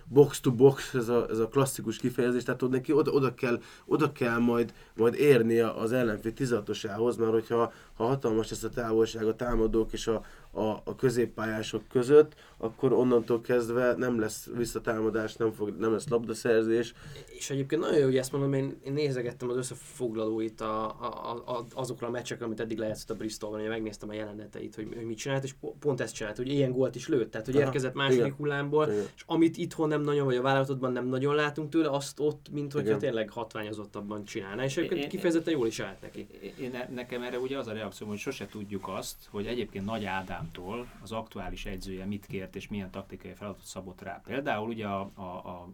[0.07, 3.61] box to box, ez a, ez a klasszikus kifejezés, tehát ott neki oda, oda, kell,
[3.85, 9.25] oda kell majd, majd érnie az ellenfél 16-osához, mert hogyha ha hatalmas lesz a távolság
[9.25, 15.51] a támadók és a, a, a középpályások között, akkor onnantól kezdve nem lesz visszatámadás, nem,
[15.51, 16.93] fog, nem lesz labdaszerzés.
[17.37, 21.65] És egyébként nagyon jó, hogy ezt mondom, én, én nézegettem az összefoglalóit a, a, a,
[21.73, 25.17] azokra a meccsekre, amit eddig lehetett a Bristolban, hogy megnéztem a jeleneteit, hogy, hogy mit
[25.17, 28.19] csinált, és pont ezt csinált, hogy ilyen gólt is lőtt, tehát hogy Aha, érkezett második
[28.19, 28.35] igen.
[28.37, 29.05] hullámból, Igen.
[29.15, 32.71] és amit itthon nem nagyon, vagy a vállalatodban nem nagyon látunk tőle, azt ott, mint
[32.73, 32.99] hogyha Igen.
[32.99, 36.27] tényleg hatványozottabban csinálná, és egyébként Én- kifejezetten jól is állt neki.
[36.59, 40.05] Én, ne- nekem erre ugye az a reakció, hogy sose tudjuk azt, hogy egyébként Nagy
[40.05, 44.21] Ádámtól az aktuális edzője mit kért és milyen taktikai feladatot szabott rá.
[44.25, 45.67] Például ugye a, a, a,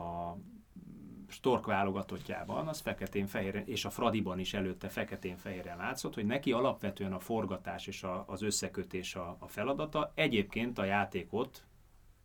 [0.00, 0.36] a
[1.28, 7.18] Stork válogatottjában, az feketén-fehéren, és a Fradiban is előtte feketén-fehéren látszott, hogy neki alapvetően a
[7.18, 10.12] forgatás és a, az összekötés a, a feladata.
[10.14, 11.62] Egyébként a játékot,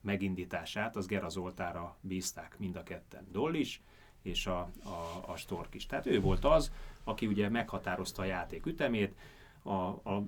[0.08, 3.28] megindítását, az Gera Zoltára bízták mind a ketten.
[3.32, 3.82] Doll is,
[4.22, 5.86] és a, a, a Stork is.
[5.86, 6.72] Tehát ő volt az,
[7.04, 9.16] aki ugye meghatározta a játék ütemét,
[9.64, 10.28] a, a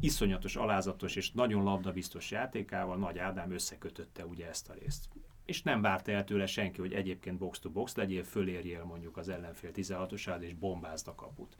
[0.00, 5.08] iszonyatos, alázatos és nagyon labdabiztos játékával Nagy Ádám összekötötte ugye ezt a részt.
[5.44, 9.28] És nem várta el tőle senki, hogy egyébként box to box legyél, fölérjél mondjuk az
[9.28, 11.56] ellenfél 16-osád és bombázd a kaput.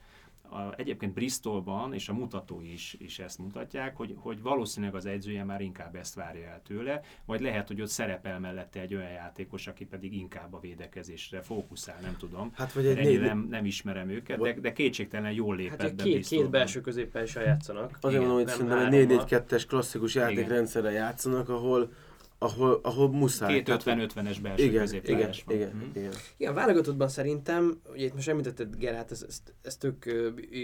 [0.50, 5.44] A, egyébként Bristolban, és a mutatói is, is ezt mutatják, hogy, hogy valószínűleg az edzője
[5.44, 9.66] már inkább ezt várja el tőle, vagy lehet, hogy ott szerepel mellette egy olyan játékos,
[9.66, 12.50] aki pedig inkább a védekezésre fókuszál, nem tudom.
[12.54, 16.02] Hát vagy egy négy, nem, nem ismerem őket, de, de kétségtelen jól lépett Hát be
[16.02, 16.50] két, két Bristolban.
[16.50, 17.98] belső középpályással játszanak.
[18.00, 21.92] Azért mondom, hogy szerintem egy 4-4-2-es klasszikus játékrendszerre játszanak, ahol,
[22.38, 23.52] ahol, ahol muszáj.
[23.54, 25.54] Két Tehát, 50-50-es belső igen, igen, középpályás van.
[25.56, 25.98] igen, Mhm.
[25.98, 26.12] igen.
[26.36, 30.12] Igen, válogatottban szerintem, ugye itt most említetted Gerát, ez, ez, ez tök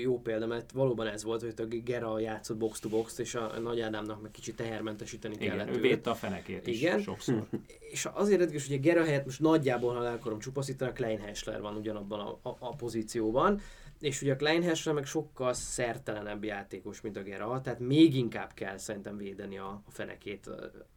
[0.03, 3.53] jó példa, mert valóban ez volt, hogy a Gera játszott box to box, és a
[3.63, 5.81] Nagy Ádámnak meg kicsit tehermentesíteni Igen, kellett őt.
[5.81, 7.01] védte a fenekét is Igen.
[7.01, 7.47] sokszor.
[7.91, 11.19] És azért érdekes, hogy a Gera helyett most nagyjából, ha le akarom csupaszítani, a Klein
[11.21, 13.61] Hessler van ugyanabban a, a, a pozícióban,
[14.03, 18.53] és ugye a Klein Hessler meg sokkal szertelenebb játékos, mint a Gera, tehát még inkább
[18.55, 20.51] kell szerintem védeni a, a fenekét,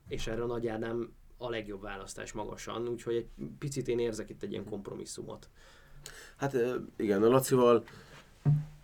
[0.08, 3.28] és erre a Nagy Ádám a legjobb választás magasan, úgyhogy egy
[3.60, 5.50] picit én érzek itt egy ilyen kompromisszumot.
[6.36, 6.58] Hát
[6.98, 7.84] igen, a Lacival,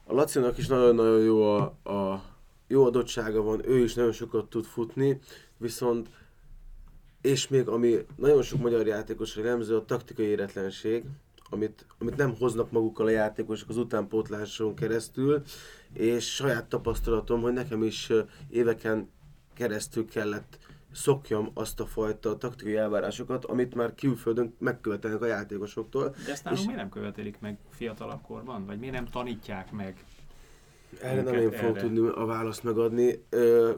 [0.03, 2.23] a Lacinak is nagyon-nagyon jó a, a
[2.67, 5.19] jó adottsága van, ő is nagyon sokat tud futni,
[5.57, 6.09] viszont
[7.21, 11.03] és még ami nagyon sok magyar játékosra jellemző, a taktikai éretlenség,
[11.51, 15.41] amit, amit nem hoznak magukkal a játékosok az utánpótláson keresztül,
[15.93, 18.11] és saját tapasztalatom, hogy nekem is
[18.49, 19.09] éveken
[19.53, 20.57] keresztül kellett
[20.91, 26.15] szokjam azt a fajta taktikai elvárásokat, amit már külföldön megkövetelnek a játékosoktól.
[26.25, 28.65] De ezt nálunk És- miért nem követelik meg fiatalabb korban?
[28.65, 30.05] Vagy miért nem tanítják meg?
[31.01, 31.71] Erre nem én erre.
[31.81, 33.23] tudni a választ megadni.
[33.29, 33.71] Ö,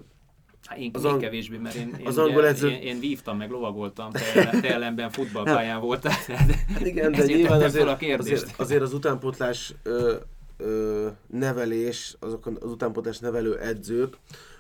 [0.66, 3.00] Hát én Az az ang- kevésbé, mert én, én, az ugye, angol edző- én, én
[3.00, 6.14] vívtam, meg lovagoltam, te, ellen, te ellenben futballpályán voltál.
[6.26, 8.44] Tehát hát igen, de nyilván azért, a kérdést.
[8.44, 10.16] azért, azért az utánpótlás ö,
[10.58, 14.18] ö, nevelés, azok az utánpótlás nevelő edzők,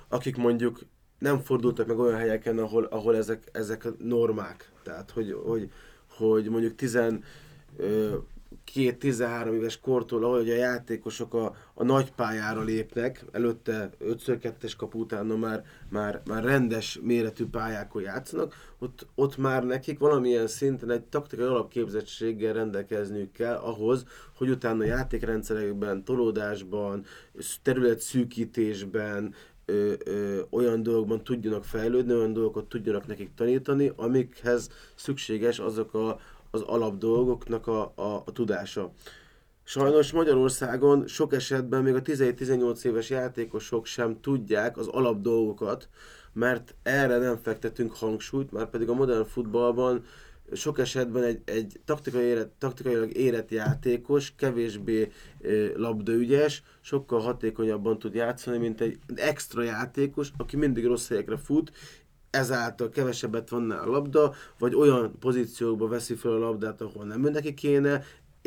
[0.07, 0.79] akik mondjuk
[1.19, 4.71] nem fordultak meg olyan helyeken, ahol, ahol ezek, ezek a normák.
[4.83, 5.69] Tehát, hogy, hogy,
[6.09, 6.97] hogy mondjuk 10,
[7.77, 8.15] ö,
[8.63, 14.67] két 13 éves kortól, ahogy a játékosok a, a nagy pályára lépnek, előtte 5 2
[14.77, 20.89] kapu utána már, már, már rendes méretű pályákon játszanak, ott, ott már nekik valamilyen szinten
[20.89, 24.05] egy taktikai alapképzettséggel rendelkezniük kell ahhoz,
[24.37, 27.05] hogy utána játékrendszerekben, tolódásban,
[27.61, 29.33] területszűkítésben,
[29.65, 36.19] ö, ö, olyan dolgokban tudjanak fejlődni, olyan dolgokat tudjanak nekik tanítani, amikhez szükséges azok a,
[36.53, 38.91] az alapdolgoknak a, a, a tudása.
[39.63, 45.89] Sajnos Magyarországon sok esetben még a 17-18 éves játékosok sem tudják az alapdolgokat,
[46.33, 50.03] mert erre nem fektetünk hangsúlyt, már pedig a modern futballban
[50.51, 55.11] sok esetben egy, egy taktikai éret, taktikailag érett játékos, kevésbé
[55.75, 61.71] labdaügyes, sokkal hatékonyabban tud játszani, mint egy extra játékos, aki mindig rossz helyekre fut,
[62.33, 67.53] ezáltal kevesebbet van a labda, vagy olyan pozíciókba veszi fel a labdát, ahol nem neki
[67.53, 68.03] kéne,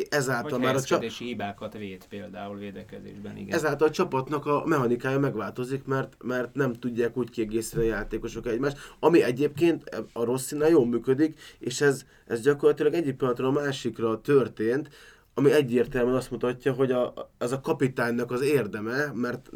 [0.08, 1.12] ezáltal Vagy már a csapat...
[1.12, 3.56] hibákat véd például védekezésben, igen.
[3.56, 8.78] Ezáltal a csapatnak a mechanikája megváltozik, mert, mert nem tudják úgy kiegészíteni a játékosok egymást,
[9.00, 14.88] ami egyébként a Rosszinál jól működik, és ez, ez gyakorlatilag egyik pillanatra a másikra történt,
[15.34, 19.50] ami egyértelműen azt mutatja, hogy a, az a kapitánynak az érdeme, mert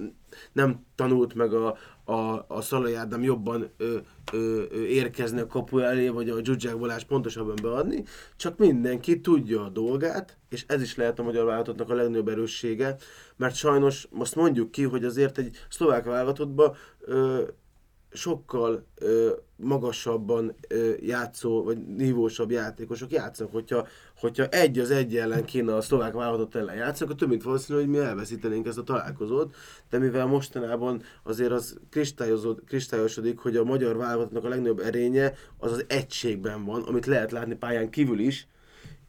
[0.53, 1.77] nem tanult meg a,
[2.11, 3.97] a, a Szalai Ádám jobban ö,
[4.33, 8.05] ö, ö, érkezni a kapu elé, vagy a Zsuzsák Balázs pontosabban beadni,
[8.37, 12.97] csak mindenki tudja a dolgát, és ez is lehet a magyar válogatottnak a legnagyobb erőssége,
[13.37, 16.77] mert sajnos most mondjuk ki, hogy azért egy szlovák válogatottban
[18.13, 23.53] sokkal ö, magasabban ö, játszó, vagy nívósabb játékosok játszanak.
[23.53, 27.43] Hogyha, hogyha egy az egy ellen kéne a szlovák válogatott ellen játszani, akkor több mint
[27.43, 29.55] valószínű, hogy mi elveszítenénk ezt a találkozót,
[29.91, 31.79] de mivel mostanában azért az
[32.67, 37.55] kristályosodik, hogy a magyar válogatottnak a legnagyobb erénye az az egységben van, amit lehet látni
[37.55, 38.49] pályán kívül is,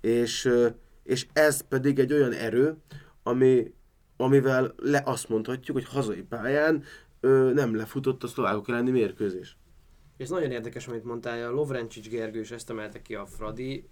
[0.01, 0.67] és, ö,
[1.03, 2.75] és ez pedig egy olyan erő,
[3.23, 3.73] ami,
[4.17, 6.83] amivel le azt mondhatjuk, hogy hazai pályán
[7.21, 9.57] ö, nem lefutott a szlovákok elleni mérkőzés.
[10.17, 13.89] És nagyon érdekes, amit mondtál, a Lovrencsics Gergő is ezt emelte ki a Fradi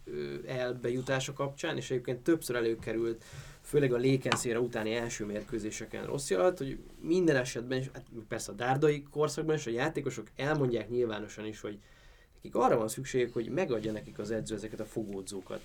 [0.47, 3.23] elbejutása kapcsán, és egyébként többször előkerült,
[3.61, 9.03] főleg a Lékenszére utáni első mérkőzéseken rossz alatt, hogy minden esetben, hát persze a dárdai
[9.11, 11.79] korszakban is a játékosok elmondják nyilvánosan is, hogy
[12.33, 15.61] nekik arra van szükségük, hogy megadja nekik az edző ezeket a fogódzókat.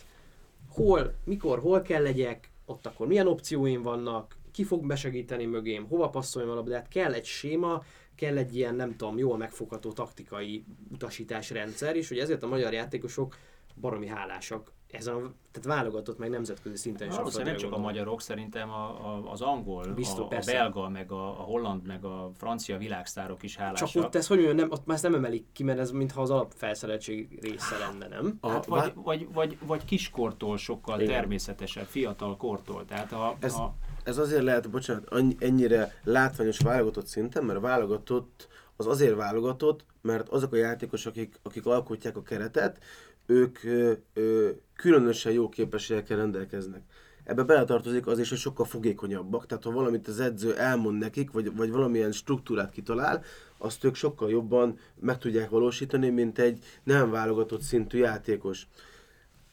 [0.68, 6.08] Hol, mikor, hol kell legyek, ott akkor milyen opcióim vannak, ki fog besegíteni mögém, hova
[6.08, 7.82] passzoljon a labdát, kell egy séma,
[8.14, 13.36] kell egy ilyen, nem tudom, jól megfogható taktikai utasításrendszer, és hogy ezért a magyar játékosok
[13.80, 15.18] baromi hálásak ezen a,
[15.52, 17.16] tehát válogatott meg nemzetközi szinten is.
[17.16, 21.12] Valószínűleg nem csak a magyarok, szerintem a, a, az angol, Biztos, a, a belga, meg
[21.12, 23.88] a, a holland, meg a francia világsztárok is hálásak.
[23.88, 26.22] Csak ott ez, hogy mondjam, nem, ott már ezt nem emelik ki, mert ez mintha
[26.22, 28.38] az alapfelszereltség része lenne, nem?
[28.42, 31.14] Hát vagy, vagy, vagy, vagy kiskortól sokkal Igen.
[31.14, 32.84] természetesebb, fiatal kortól.
[32.84, 38.86] Tehát a, ez, a, ez azért lehet, bocsánat, ennyire látványos válogatott szinten, mert válogatott az
[38.86, 42.78] azért válogatott, mert azok a játékosok, akik, akik alkotják a keretet,
[43.26, 46.82] ők ö, ö, különösen jó képességekkel rendelkeznek.
[47.24, 51.56] Ebbe beletartozik az is, hogy sokkal fogékonyabbak, tehát ha valamit az edző elmond nekik, vagy,
[51.56, 53.22] vagy valamilyen struktúrát kitalál,
[53.58, 58.66] azt ők sokkal jobban meg tudják valósítani, mint egy nem válogatott szintű játékos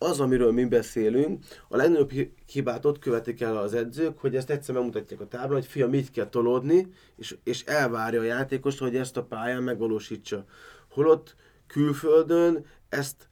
[0.01, 2.11] az, amiről mi beszélünk, a legnagyobb
[2.51, 6.11] hibát ott követik el az edzők, hogy ezt egyszer megmutatják a táblán, hogy fiam, mit
[6.11, 10.45] kell tolódni, és, és elvárja a játékost, hogy ezt a pályán megvalósítsa.
[10.89, 11.35] Holott
[11.67, 13.29] külföldön ezt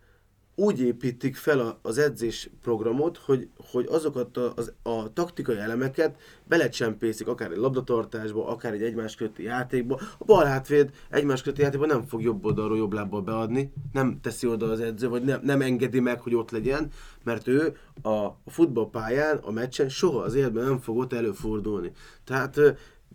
[0.59, 6.15] úgy építik fel az edzés programot, hogy, hogy azokat a, az, a taktikai elemeket
[6.47, 9.99] belecsempészik, akár egy labdatartásba, akár egy egymás közötti játékba.
[10.17, 14.47] A bal hátvéd egymás közötti játékba nem fog jobb oldalról jobb lábbal beadni, nem teszi
[14.47, 16.87] oda az edző, vagy nem, nem engedi meg, hogy ott legyen,
[17.23, 21.91] mert ő a, a futballpályán, a meccsen soha az életben nem fog ott előfordulni.
[22.23, 22.59] Tehát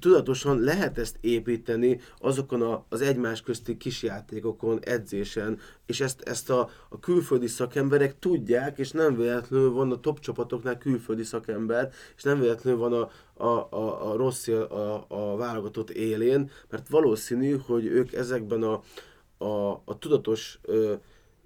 [0.05, 6.69] tudatosan lehet ezt építeni azokon a, az egymás közti kisjátékokon, edzésen, és ezt, ezt a,
[6.89, 12.41] a külföldi szakemberek tudják, és nem véletlenül van a top csapatoknál külföldi szakember, és nem
[12.41, 13.11] véletlenül van a,
[13.45, 18.83] a, a, a rossz a, a válogatott élén, mert valószínű, hogy ők ezekben a,
[19.45, 20.95] a, a tudatos ö,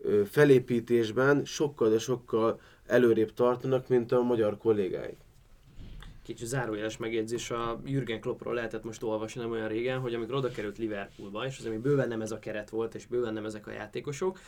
[0.03, 5.27] ö, felépítésben sokkal, de sokkal előrébb tartanak, mint a magyar kollégáik
[6.29, 10.51] kicsi zárójeles megjegyzés, a Jürgen Kloppról lehetett most olvasni nem olyan régen, hogy amikor oda
[10.51, 13.67] került Liverpoolba, és az ami bőven nem ez a keret volt, és bőven nem ezek
[13.67, 14.41] a játékosok,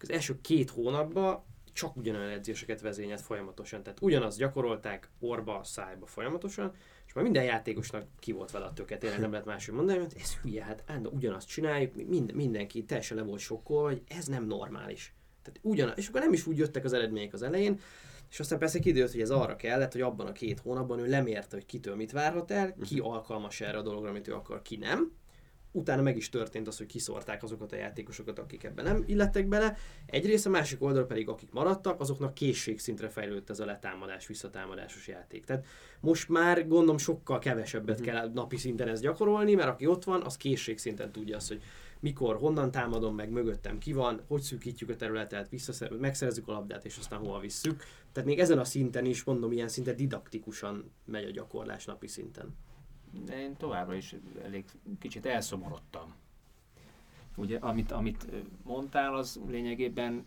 [0.00, 3.82] az első két hónapban csak ugyanolyan edzéseket vezényelt folyamatosan.
[3.82, 6.72] Tehát ugyanazt gyakorolták orba, szájba folyamatosan,
[7.06, 10.14] és már minden játékosnak ki volt vele a töket, tényleg nem lehet máshogy mondani, hogy
[10.20, 14.44] ez hülye, hát állandó ugyanazt csináljuk, minden, mindenki teljesen le volt sokkol, hogy ez nem
[14.44, 15.14] normális.
[15.42, 17.80] Tehát ugyanaz, és akkor nem is úgy jöttek az eredmények az elején,
[18.30, 21.56] és aztán persze kiderült, hogy ez arra kellett, hogy abban a két hónapban ő lemérte,
[21.56, 25.12] hogy kitől mit várhat el, ki alkalmas erre a dologra, amit ő akar, ki nem.
[25.72, 29.76] Utána meg is történt az, hogy kiszorták azokat a játékosokat, akik ebben nem illettek bele.
[30.06, 35.44] Egyrészt a másik oldal pedig, akik maradtak, azoknak készségszintre fejlődött ez a letámadás, visszatámadásos játék.
[35.44, 35.66] Tehát
[36.00, 40.36] most már gondolom sokkal kevesebbet kell napi szinten ezt gyakorolni, mert aki ott van, az
[40.36, 41.62] készségszinten tudja azt, hogy
[42.00, 46.84] mikor, honnan támadom meg, mögöttem ki van, hogy szűkítjük a területet, visszaszer, megszerezzük a labdát,
[46.84, 47.82] és aztán hova visszük.
[48.12, 52.56] Tehát még ezen a szinten is, mondom, ilyen szinte didaktikusan megy a gyakorlás napi szinten.
[53.24, 54.64] De én továbbra is elég
[54.98, 56.14] kicsit elszomorodtam.
[57.36, 58.26] Ugye, amit, amit
[58.62, 60.26] mondtál, az lényegében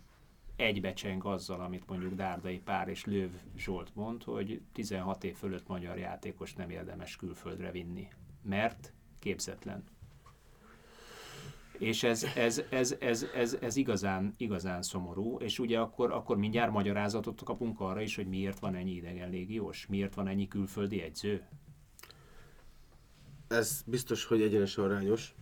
[0.56, 5.98] egybecseng azzal, amit mondjuk Dárdai Pár és Lőv Zsolt mond, hogy 16 év fölött magyar
[5.98, 8.08] játékos nem érdemes külföldre vinni,
[8.42, 9.84] mert képzetlen.
[11.78, 16.72] És ez, ez, ez, ez, ez, ez igazán, igazán szomorú, és ugye akkor, akkor mindjárt
[16.72, 21.42] magyarázatot kapunk arra is, hogy miért van ennyi idegen légiós, miért van ennyi külföldi egyző.
[23.48, 25.34] Ez biztos, hogy egyenesen arányos.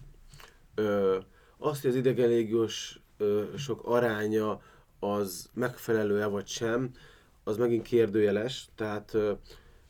[0.74, 1.18] Ö,
[1.58, 4.60] azt, hogy az idegen légiós ö, sok aránya
[4.98, 6.90] az megfelelő-e vagy sem,
[7.44, 8.68] az megint kérdőjeles.
[8.74, 9.32] Tehát ö,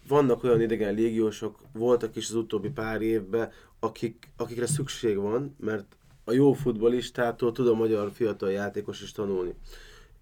[0.08, 5.96] vannak olyan idegen légiósok, voltak is az utóbbi pár évben, akik, akikre szükség van, mert
[6.24, 9.54] a jó futbolistától tud a magyar fiatal játékos is tanulni.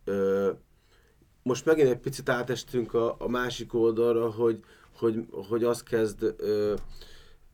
[0.05, 0.51] Ö,
[1.43, 4.61] most megint egy picit átestünk a, a másik oldalra, hogy,
[4.99, 6.75] hogy, hogy az kezd ö,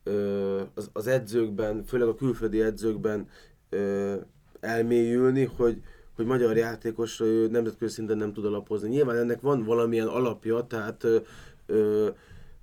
[0.03, 3.29] ö, az, az edzőkben, főleg a külföldi edzőkben
[3.69, 4.15] ö,
[4.59, 5.81] elmélyülni, hogy,
[6.15, 8.89] hogy magyar játékosra ő nemzetközi szinten nem tud alapozni.
[8.89, 11.17] Nyilván ennek van valamilyen alapja, tehát ö,
[11.65, 12.09] ö,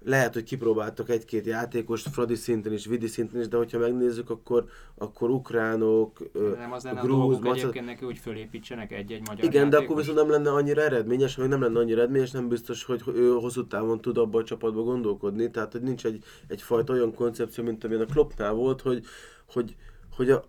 [0.04, 4.64] lehet, hogy kipróbáltak egy-két játékost Fradi szinten is, Vidi szinten is, de hogyha megnézzük, akkor,
[4.94, 7.58] akkor ukránok, Nem az lenne a dolguk maca...
[7.60, 9.70] egyébként neki, hogy fölépítsenek egy-egy magyar Igen, játékos.
[9.70, 13.02] de akkor viszont nem lenne annyira eredményes, vagy nem lenne annyira eredményes, nem biztos, hogy
[13.06, 15.50] ő hosszú távon tud abban a csapatban gondolkodni.
[15.50, 19.04] Tehát, hogy nincs egy, egyfajta olyan koncepció, mint amilyen a Kloppnál volt, hogy,
[19.52, 19.76] hogy,
[20.16, 20.44] hogy a,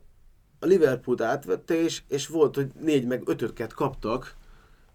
[0.59, 4.35] a Liverpool átvette, és, és volt, hogy négy meg ötöket kaptak,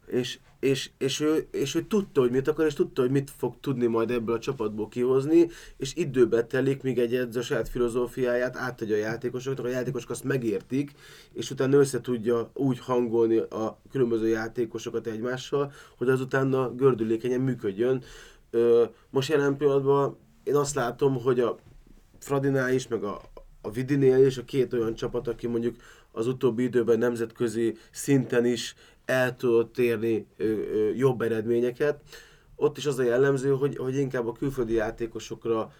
[0.07, 3.55] és, és, és, ő, és ő tudta, hogy mit akar, és tudta, hogy mit fog
[3.61, 8.95] tudni majd ebből a csapatból kihozni, és időbe telik, míg egy edző saját filozófiáját átadja
[8.95, 10.93] a játékosoknak, a játékosok azt megértik,
[11.33, 18.03] és utána össze tudja úgy hangolni a különböző játékosokat egymással, hogy az utána gördülékenyen működjön.
[19.11, 21.59] Most jelen pillanatban én azt látom, hogy a
[22.19, 23.21] Fradinál is, meg a,
[23.61, 25.77] a Vidinél is a két olyan csapat, aki mondjuk
[26.13, 30.27] az utóbbi időben nemzetközi szinten is el tudott érni
[30.97, 32.01] jobb eredményeket.
[32.57, 35.73] Ott is az a jellemző, hogy, hogy inkább a külföldi játékosokra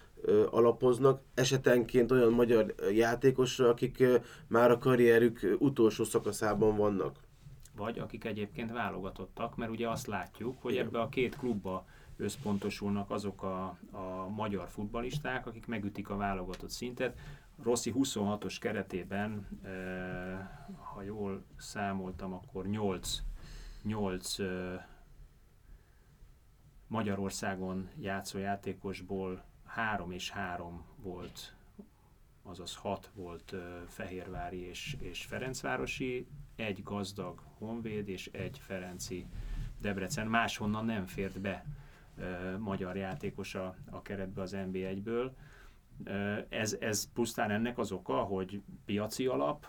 [0.49, 4.03] alapoznak, esetenként olyan magyar játékosra, akik
[4.47, 7.15] már a karrierük utolsó szakaszában vannak.
[7.75, 11.85] Vagy akik egyébként válogatottak, mert ugye azt látjuk, hogy ebbe a két klubba
[12.17, 17.17] összpontosulnak azok a, a magyar futbalisták, akik megütik a válogatott szintet.
[17.63, 19.47] Rossi 26-os keretében,
[20.93, 23.17] ha jól számoltam, akkor 8,
[23.83, 24.35] 8
[26.87, 31.55] Magyarországon játszó játékosból 3 és 3 volt,
[32.43, 33.55] azaz 6 volt
[33.87, 39.25] Fehérvári és, és Ferencvárosi, egy gazdag Honvéd és egy Ferenci
[39.81, 40.27] Debrecen.
[40.27, 41.65] Máshonnan nem fért be
[42.59, 45.31] magyar játékos a, a keretbe az NB1-ből
[46.49, 49.67] ez, ez pusztán ennek az oka, hogy piaci alap,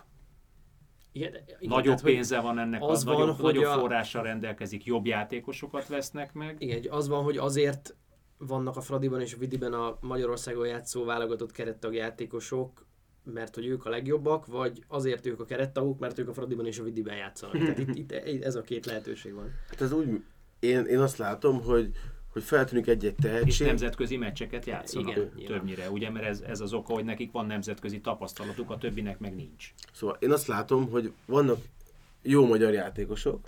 [1.15, 3.79] igen, igen, nagyobb tehát, pénze van ennek, az, az van, nagyobb, hogy nagyobb a...
[3.79, 6.55] forrással rendelkezik, jobb játékosokat vesznek meg.
[6.59, 7.95] Igen, az van, hogy azért
[8.37, 12.85] vannak a Fradiban és a Vidiben a Magyarországon játszó válogatott kerettag játékosok,
[13.23, 16.79] mert hogy ők a legjobbak, vagy azért ők a kerettagok, mert ők a Fradiban és
[16.79, 17.57] a Vidiben játszanak.
[17.57, 18.11] Tehát itt, itt
[18.43, 19.51] ez a két lehetőség van.
[19.69, 20.23] Hát ez úgy,
[20.59, 21.91] én, én azt látom, hogy
[22.33, 23.47] hogy feltűnik egy-egy tehetség.
[23.47, 27.45] És nemzetközi meccseket játszanak Igen, többnyire, ugye, mert ez, ez az oka, hogy nekik van
[27.45, 29.73] nemzetközi tapasztalatuk, a többinek meg nincs.
[29.93, 31.57] Szóval én azt látom, hogy vannak
[32.21, 33.47] jó magyar játékosok,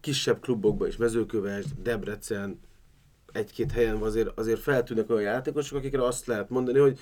[0.00, 2.60] kisebb klubokban is, Mezőköves, Debrecen,
[3.32, 6.98] egy-két helyen azért, azért feltűnnek olyan játékosok, akikre azt lehet mondani, hogy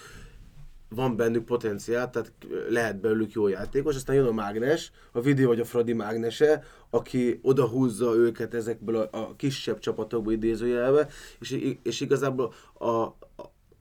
[0.89, 2.32] van bennük potenciál, tehát
[2.68, 7.39] lehet belőlük jó játékos, aztán jön a mágnes, a Vidi vagy a Fradi mágnese, aki
[7.43, 11.09] odahúzza őket ezekből a, a kisebb csapatokból idézőjelve,
[11.41, 13.14] és, és igazából a, a,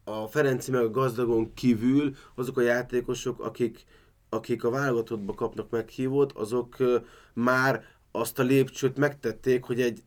[0.04, 3.86] a Ferenci meg a gazdagon kívül azok a játékosok, akik,
[4.30, 6.76] akik a válogatottba kapnak meghívót, azok
[7.34, 10.04] már azt a lépcsőt megtették, hogy egy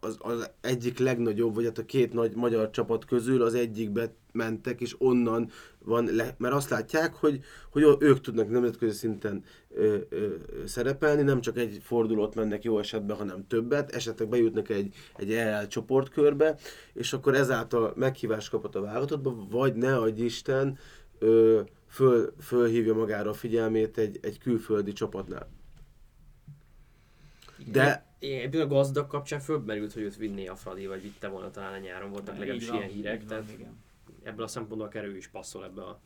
[0.00, 4.80] az, az egyik legnagyobb, vagy hát a két nagy magyar csapat közül az egyikbe mentek,
[4.80, 10.34] és onnan van, le, mert azt látják, hogy, hogy ők tudnak nemzetközi szinten ö, ö,
[10.64, 15.66] szerepelni, nem csak egy fordulót mennek jó esetben, hanem többet, esetleg bejutnak egy, egy EL
[15.66, 16.56] csoportkörbe,
[16.92, 20.78] és akkor ezáltal meghívást kapott a válogatottba, vagy ne adj Isten,
[21.18, 25.61] ö, föl, fölhívja magára a figyelmét egy, egy külföldi csapatnál.
[27.70, 28.10] De
[28.44, 31.78] Ebből a gazdag kapcsán fölmerült, hogy őt vinné a Fradi, vagy vitte volna talán a
[31.78, 33.76] nyáron, voltak legalábbis ilyen hírek, tehát igen.
[34.22, 36.00] ebből a szempontból a kerül is passzol ebbe a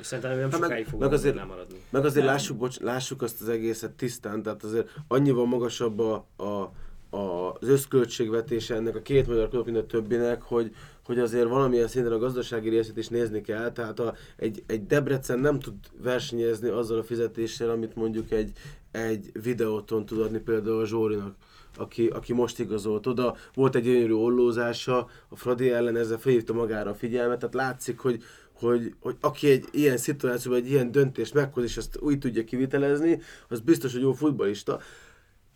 [0.00, 1.78] és szerintem nem hát sokáig fog meg azért, nem maradni.
[1.90, 6.72] Meg azért lássuk, bocs, lássuk azt az egészet tisztán, tehát azért annyival magasabb a, a,
[7.16, 10.74] a, az összköltségvetése ennek a két magyar klub, mint a többinek, hogy,
[11.04, 15.38] hogy azért valamilyen szinten a gazdasági részét is nézni kell, tehát a, egy, egy Debrecen
[15.38, 18.52] nem tud versenyezni azzal a fizetéssel, amit mondjuk egy,
[18.90, 21.34] egy videóton tud adni például a Zsórinak,
[21.76, 23.36] aki, aki most igazolt oda.
[23.54, 28.22] Volt egy gyönyörű ollózása, a Fradi ellen ezzel felhívta magára a figyelmet, tehát látszik, hogy,
[28.52, 33.20] hogy, hogy aki egy ilyen szituációban egy ilyen döntést meghoz, és azt úgy tudja kivitelezni,
[33.48, 34.80] az biztos, hogy jó futbalista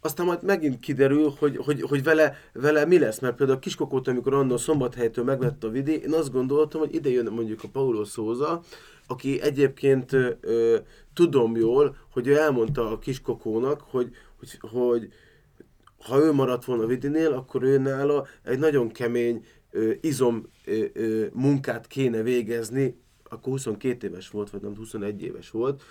[0.05, 4.09] aztán majd megint kiderül, hogy, hogy, hogy vele, vele mi lesz, mert például a Kiskokót,
[4.09, 8.05] amikor annól Szombathelytől megvette a vidi, én azt gondoltam, hogy ide jön mondjuk a Paulo
[8.05, 8.63] Szóza,
[9.07, 10.77] aki egyébként ö,
[11.15, 15.13] tudom jól, hogy ő elmondta a Kiskokónak, hogy, hogy, hogy
[15.99, 21.27] ha ő maradt volna Vidinél, akkor ő nála egy nagyon kemény ö, izom ö, ö,
[21.33, 25.83] munkát kéne végezni, akkor 22 éves volt, vagy nem 21 éves volt,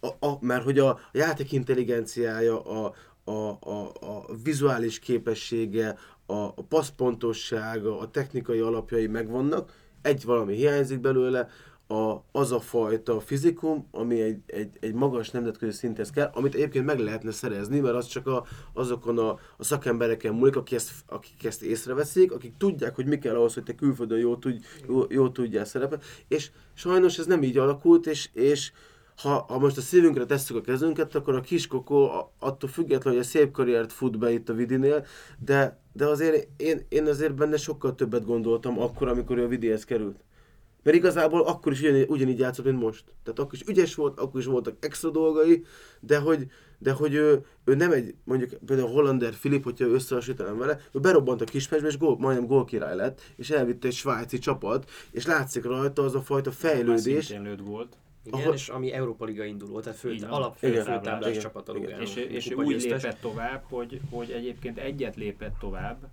[0.00, 2.94] a, a, mert hogy a játék intelligenciája, a,
[3.24, 11.00] a, a, a vizuális képessége, a, a passzpontossága, a technikai alapjai megvannak, egy valami hiányzik
[11.00, 11.48] belőle,
[11.86, 16.84] a, az a fajta fizikum, ami egy, egy, egy magas nemzetközi szinthez kell, amit egyébként
[16.84, 21.44] meg lehetne szerezni, mert az csak a, azokon a, a szakembereken múlik, akik ezt, akik
[21.44, 25.32] ezt észreveszik, akik tudják, hogy mi kell ahhoz, hogy te külföldön jól, tudj, jól, jól
[25.32, 28.72] tudjál szerepelni, és sajnos ez nem így alakult, és, és
[29.16, 33.30] ha, ha most a szívünkre tesszük a kezünket, akkor a kiskokó attól függetlenül, hogy a
[33.30, 35.06] szép karriert fut be itt a Vidinél,
[35.44, 39.84] de, de azért én, én azért benne sokkal többet gondoltam akkor, amikor ő a Vidihez
[39.84, 40.16] került.
[40.84, 43.04] Mert igazából akkor is ugyanígy, ugyanígy játszott, mint most.
[43.22, 45.64] Tehát akkor is ügyes volt, akkor is voltak extra dolgai,
[46.00, 46.46] de hogy,
[46.78, 51.40] de hogy ő, ő nem egy, mondjuk például Hollander Filip, hogyha összehasonlítanám vele, ő berobbant
[51.40, 56.02] a kismesbe, és gól, majdnem gólkirály lett, és elvitte egy svájci csapat, és látszik rajta
[56.02, 57.24] az a fajta fejlődés.
[57.24, 57.96] Szintén lőtt volt.
[58.24, 58.54] Igen, ahol...
[58.54, 62.02] és ami Európa Liga induló, tehát fő, alap főtáblás csapat a Lugano.
[62.02, 66.10] És, és ő úgy lépett tovább, hogy, hogy egyébként egyet lépett tovább,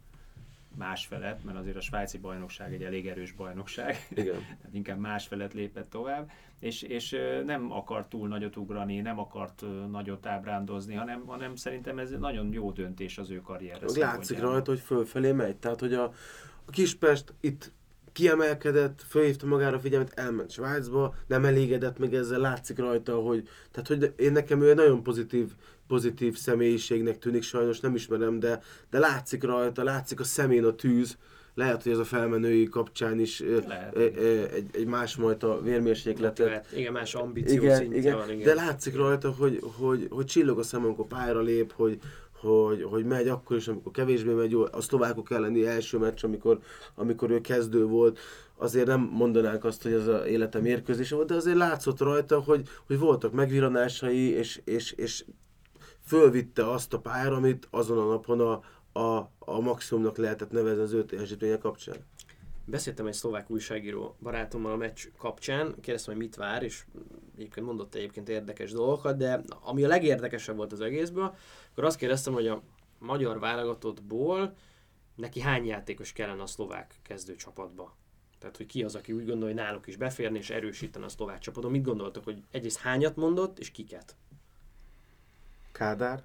[0.77, 4.35] más felett, mert azért a svájci bajnokság egy elég erős bajnokság, Igen.
[4.61, 9.63] tehát inkább más felett lépett tovább, és, és nem akart túl nagyot ugrani, nem akart
[9.91, 13.85] nagyot ábrándozni, hanem, hanem szerintem ez nagyon jó döntés az ő karrierre.
[13.95, 16.03] Látszik rajta, hogy fölfelé megy, tehát hogy a,
[16.65, 17.71] a Kispest itt
[18.11, 23.87] kiemelkedett, fölhívta magára a figyelmet, elment Svájcba, nem elégedett meg ezzel, látszik rajta, hogy, tehát
[23.87, 25.51] hogy én nekem ő egy nagyon pozitív,
[25.91, 31.17] pozitív személyiségnek tűnik, sajnos nem ismerem, de, de látszik rajta, látszik a szemén a tűz,
[31.53, 36.67] lehet, hogy ez a felmenői kapcsán is lehet, e, e, egy, egy másfajta vérmérsékletet.
[36.75, 38.43] Igen, más ambíció igen, igen, van, igen.
[38.43, 41.99] De látszik rajta, hogy, hogy, hogy csillog a szemem, amikor pályára lép, hogy,
[42.41, 44.53] hogy, hogy megy akkor is, amikor kevésbé megy.
[44.71, 46.59] A szlovákok elleni első meccs, amikor,
[46.95, 48.19] amikor ő kezdő volt,
[48.55, 52.67] azért nem mondanánk azt, hogy ez az életem mérkőzése volt, de azért látszott rajta, hogy,
[52.87, 55.23] hogy voltak megviranásai, és, és, és
[56.11, 58.61] fölvitte azt a pályára, amit azon a napon a,
[58.99, 61.95] a, a maximumnak lehetett nevezni az ő teljesítménye kapcsán.
[62.65, 66.85] Beszéltem egy szlovák újságíró barátommal a meccs kapcsán, kérdeztem, hogy mit vár, és
[67.35, 71.35] egyébként mondott egyébként érdekes dolgokat, de ami a legérdekesebb volt az egészből,
[71.71, 72.61] akkor azt kérdeztem, hogy a
[72.99, 74.53] magyar válogatottból
[75.15, 77.95] neki hány játékos kellene a szlovák kezdőcsapatba?
[78.39, 81.39] Tehát, hogy ki az, aki úgy gondolja, hogy náluk is beférni és erősíteni a szlovák
[81.39, 81.71] csapaton.
[81.71, 84.15] Mit gondoltok, hogy egyrészt hányat mondott, és kiket?
[85.81, 86.23] Kádár.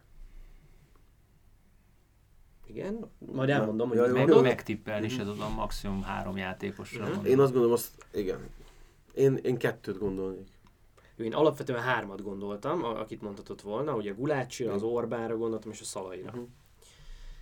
[2.66, 4.42] Igen, majd elmondom, hogy ja, meg, mondod.
[4.42, 7.08] megtippelni se tudom, maximum három játékosra.
[7.08, 7.28] Uh-huh.
[7.28, 8.38] Én azt gondolom, azt, igen.
[9.14, 10.48] Én, én kettőt gondolnék.
[11.16, 16.28] Én alapvetően hármat gondoltam, akit mondhatott volna, ugye Gulácsira, az Orbánra gondoltam, és a Szalaira.
[16.28, 16.48] Uh-huh.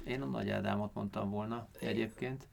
[0.05, 2.49] Én a Nagy Ádámot mondtam volna egyébként.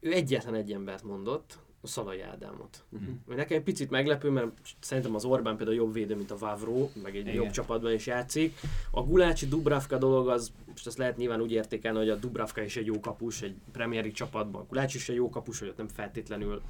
[0.00, 2.84] Ő egyetlen egy embert mondott, a Szalai Ádámot.
[2.88, 3.36] Uh-huh.
[3.36, 7.16] Nekem egy picit meglepő, mert szerintem az Orbán például jobb védő, mint a Vavró, meg
[7.16, 7.34] egy Igen.
[7.34, 8.58] jobb csapatban is játszik.
[8.90, 12.76] A Gulácsi Dubravka dolog az, most azt lehet nyilván úgy értékelni, hogy a Dubravka is
[12.76, 14.60] egy jó kapus, egy premieri csapatban.
[14.60, 16.62] A Gulácsi is egy jó kapus, hogy ott nem feltétlenül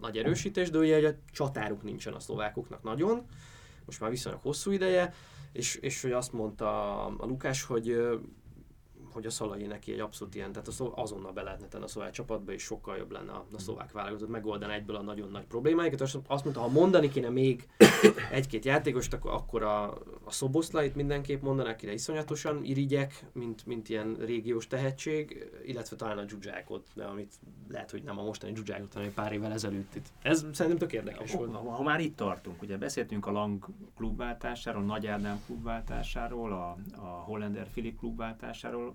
[0.00, 3.26] nagy erősítés, de ugye hogy a csatáruk nincsen a szlovákoknak nagyon,
[3.84, 5.14] most már viszonylag hosszú ideje,
[5.52, 7.96] és, és hogy azt mondta a Lukás, hogy
[9.18, 12.10] hogy a Szalai neki egy abszolút ilyen, tehát a azonnal be lehetne tenni a szlovák
[12.10, 16.00] csapatba, és sokkal jobb lenne a, a szlovák válogatott, megoldani egyből a nagyon nagy problémáikat.
[16.00, 17.68] Azt mondta, ha mondani kéne még
[18.30, 19.90] egy-két játékost, akkor, akkor a,
[20.24, 26.28] a Szoboszlait mindenképp mondaná, akire iszonyatosan irigyek, mint, mint ilyen régiós tehetség, illetve talán a
[26.28, 27.34] Zsuzsákot, de amit
[27.68, 30.06] lehet, hogy nem a mostani Zsuzsákot, hanem egy pár évvel ezelőtt itt.
[30.22, 31.54] Ez szerintem tök érdekes volt.
[31.54, 33.66] Ha, ha már itt tartunk, ugye beszéltünk a Lang
[33.96, 38.94] klubváltásáról, Nagy Ádám klubváltásáról, a, a Hollander Filip klubváltásáról,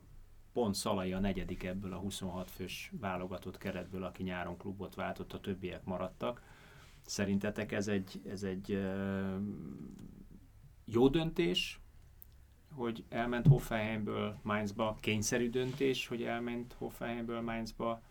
[0.54, 5.39] pont Szalai a negyedik ebből a 26 fős válogatott keretből, aki nyáron klubot váltott, a
[5.39, 6.41] többiek maradtak.
[7.06, 8.82] Szerintetek ez egy, ez egy
[10.86, 11.80] jó döntés,
[12.74, 18.01] hogy elment Hoffenheimből Mainzba, kényszerű döntés, hogy elment Hoffenheimből Mainzba.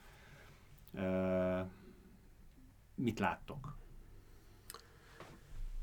[2.94, 3.76] mit láttok?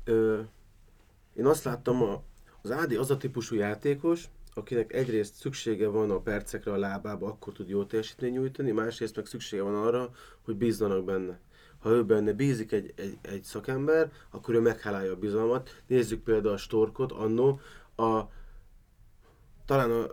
[0.04, 0.42] Ö,
[1.32, 2.22] én azt láttam, a,
[2.62, 7.52] az Ádi az a típusú játékos, akinek egyrészt szüksége van a percekre a lábába, akkor
[7.52, 10.10] tud jó teljesítményt nyújtani, másrészt meg szüksége van arra,
[10.44, 11.40] hogy bízzanak benne.
[11.78, 15.82] Ha ő benne bízik egy, egy, egy szakember, akkor ő meghálálja a bizalmat.
[15.86, 17.60] Nézzük például a Storkot, annó,
[17.96, 18.20] a,
[19.64, 20.06] talán a,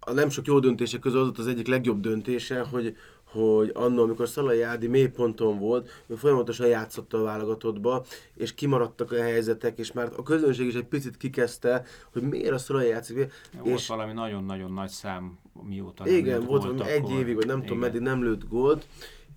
[0.00, 2.96] a nem sok jó döntések közül az az egyik legjobb döntése, hogy,
[3.30, 8.04] hogy annól, amikor Szalai Ádi mélyponton volt, ő folyamatosan játszott a válogatottba,
[8.34, 12.58] és kimaradtak a helyzetek, és már a közönség is egy picit kikezdte, hogy miért a
[12.58, 13.16] Szalai játszik.
[13.16, 13.26] Ja,
[13.62, 17.56] és volt valami nagyon-nagyon nagy szám, mióta nem Igen, volt valami egy évig, vagy nem
[17.56, 17.68] igen.
[17.68, 18.86] tudom, meddig nem lőtt gólt,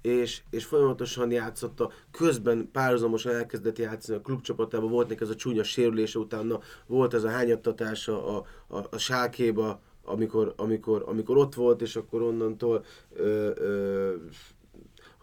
[0.04, 5.64] és, és folyamatosan játszotta, közben párhuzamosan elkezdett játszani a klubcsapatában, volt neki ez a csúnya
[5.64, 11.82] sérülése, utána volt ez a hányattatása a, a, a sákéba, amikor, amikor, amikor ott volt,
[11.82, 14.16] és akkor onnantól ö, ö,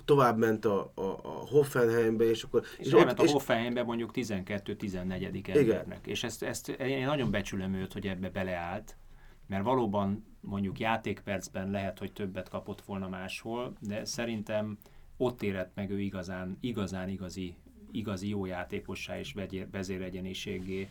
[0.04, 2.62] tovább ment a, a, a Hoffenheimbe, és akkor...
[2.78, 5.56] És, és elment a Hoffenheimbe mondjuk 12-14.
[5.56, 6.06] embernek.
[6.06, 8.96] És ezt, ezt én nagyon becsülöm őt, hogy ebbe beleállt,
[9.46, 14.78] mert valóban mondjuk játékpercben lehet, hogy többet kapott volna máshol, de szerintem
[15.16, 17.54] ott érett meg ő igazán, igazán igazi,
[17.90, 19.34] igazi jó játékossá és
[19.70, 20.88] vezéregyeniségé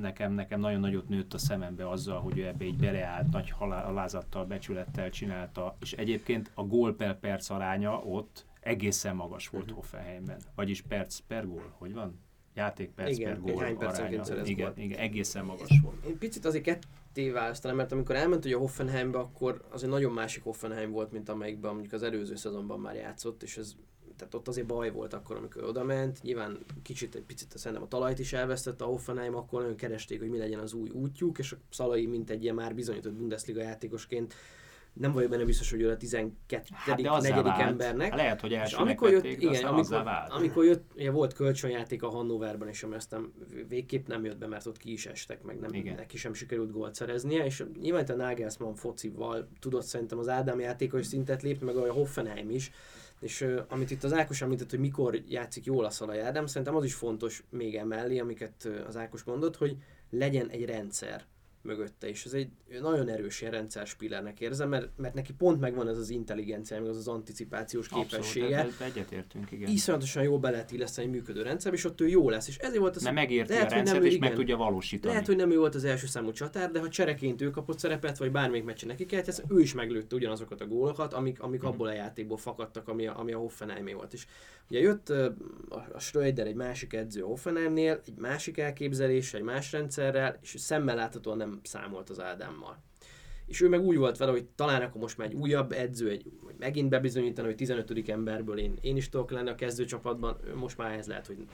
[0.00, 4.44] nekem, nekem nagyon nagyot nőtt a szemembe azzal, hogy ő ebbe egy beleállt, nagy alázattal,
[4.44, 9.78] becsülettel csinálta, és egyébként a gól per perc aránya ott egészen magas volt uh-huh.
[9.78, 10.40] Hoffenheimben.
[10.54, 12.20] Vagyis perc per gól, hogy van?
[12.54, 14.22] Játékperc igen, per gól aránya.
[14.44, 16.04] Igen, igen, egészen magas volt.
[16.06, 20.12] Én picit azért ketté választanám, mert amikor elment ugye a Hoffenheimbe, akkor az egy nagyon
[20.12, 23.76] másik Hoffenheim volt, mint amelyikben mondjuk az előző szezonban már játszott, és ez
[24.16, 26.22] tehát ott azért baj volt akkor, amikor oda ment.
[26.22, 30.28] Nyilván kicsit, egy picit szerintem a talajt is elvesztette a Hoffenheim, akkor nagyon keresték, hogy
[30.28, 34.34] mi legyen az új útjuk, és a Szalai, mint egy ilyen már bizonyított Bundesliga játékosként,
[35.00, 36.62] nem vagyok benne biztos, hogy ő a 12.
[36.72, 38.14] Hát negyedik embernek.
[38.14, 42.82] Lehet, hogy első amikor jött, igen, amikor, amikor jött, ugye volt kölcsönjáték a Hannoverben, és
[42.82, 43.32] ami aztán
[43.68, 45.94] végképp nem jött be, mert ott ki is estek, meg nem, igen.
[45.94, 51.06] neki sem sikerült gólt szereznie, és nyilván a Nagelsmann focival tudott szerintem az Ádám játékos
[51.06, 52.70] szintet lépni, meg a Hoffenheim is,
[53.20, 56.76] és uh, amit itt az Ákos említett, hogy mikor játszik jól a Szalai Ádám, szerintem
[56.76, 59.76] az is fontos még emellé, amiket az Ákos mondott, hogy
[60.10, 61.24] legyen egy rendszer
[61.66, 62.48] mögötte, és ez egy
[62.80, 66.88] nagyon erős ilyen rendszer spillernek érzem, mert, mert neki pont megvan ez az intelligencia, meg
[66.88, 68.58] az az anticipációs képessége.
[68.58, 69.70] Abszolút, egyetértünk, igen.
[69.70, 72.80] Iszonyatosan jól be lehet illeszteni egy működő rendszer, és ott ő jó lesz, és ezért
[72.80, 75.12] volt az, Nem megérti lehet, a rendszert, és igen, meg tudja valósítani.
[75.12, 78.18] Lehet, hogy nem ő volt az első számú csatár, de ha csereként ő kapott szerepet,
[78.18, 81.66] vagy bármelyik meccsen neki kellett, ez ő is meglőtte ugyanazokat a gólokat, amik, amik mm.
[81.66, 84.12] abból a játékból fakadtak, ami a, ami a Hoffenheimé volt.
[84.12, 84.26] És
[84.70, 85.34] ugye jött a,
[85.92, 91.36] a Schröder, egy másik edző Hoffenheimnél, egy másik elképzelés, egy más rendszerrel, és szemmel láthatóan
[91.36, 92.82] nem számolt az Ádámmal.
[93.46, 96.32] És ő meg úgy volt vele, hogy talán akkor most már egy újabb edző, egy,
[96.44, 98.08] hogy megint bebizonyítani, hogy 15.
[98.08, 101.46] emberből én, én is tudok lenni a kezdőcsapatban, most már ez lehet, hogy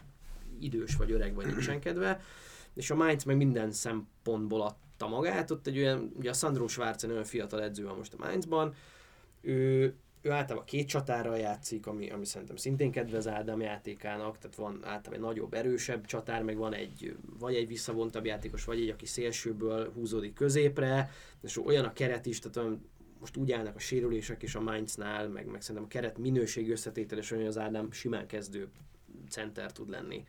[0.59, 2.21] idős vagy öreg vagy nincsen kedve.
[2.75, 7.11] És a Mainz meg minden szempontból adta magát, ott egy olyan, ugye a Sandro Schwarzen
[7.11, 8.75] olyan fiatal edző van most a Mainzban,
[9.41, 14.75] ő ő általában két csatára játszik, ami, ami szerintem szintén kedvez Ádám játékának, tehát van
[14.75, 19.07] általában egy nagyobb, erősebb csatár, meg van egy, vagy egy visszavontabb játékos, vagy egy, aki
[19.07, 21.11] szélsőből húzódik középre,
[21.43, 25.29] és olyan a keret is, tehát olyan, most úgy állnak a sérülések is a Mainznál,
[25.29, 28.69] meg, meg szerintem a keret minőség összetétel, és olyan, az Ádám simán kezdő
[29.29, 30.25] center tud lenni.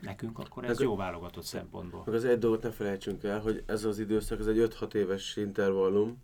[0.00, 2.02] Nekünk akkor ez meg jó válogatott szempontból.
[2.06, 5.36] Meg az egy dolgot ne felejtsünk el, hogy ez az időszak, ez egy 5-6 éves
[5.36, 6.22] intervallum,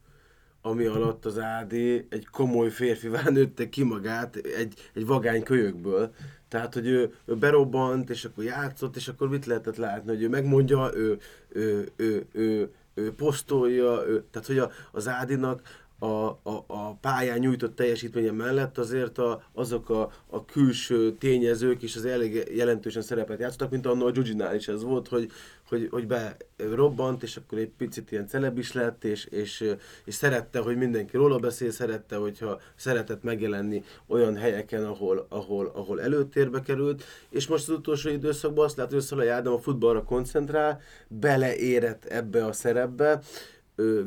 [0.67, 6.15] ami alatt az Ádi egy komoly férfivá nőtte ki magát egy, egy vagány kölyökből.
[6.49, 10.29] Tehát, hogy ő, ő berobbant, és akkor játszott, és akkor mit lehetett látni, hogy ő
[10.29, 15.63] megmondja, ő, ő, ő, ő, ő posztolja, ő, tehát, hogy a, az Ádinak
[15.99, 21.97] a, a, a pályán nyújtott teljesítménye mellett azért a, azok a, a külső tényezők is
[21.97, 25.31] az elég jelentősen szerepet játszottak, mint annól a Gyugginál is ez volt, hogy,
[25.69, 29.73] hogy, hogy be robbant, és akkor egy picit ilyen celeb is lett, és, és,
[30.05, 36.01] és szerette, hogy mindenki róla beszél, szerette, hogyha szeretett megjelenni olyan helyeken, ahol, ahol, ahol
[36.01, 40.81] előtérbe került, és most az utolsó időszakban azt látod, hogy Szalai Ádám a futballra koncentrál,
[41.09, 43.21] beleérett ebbe a szerepbe,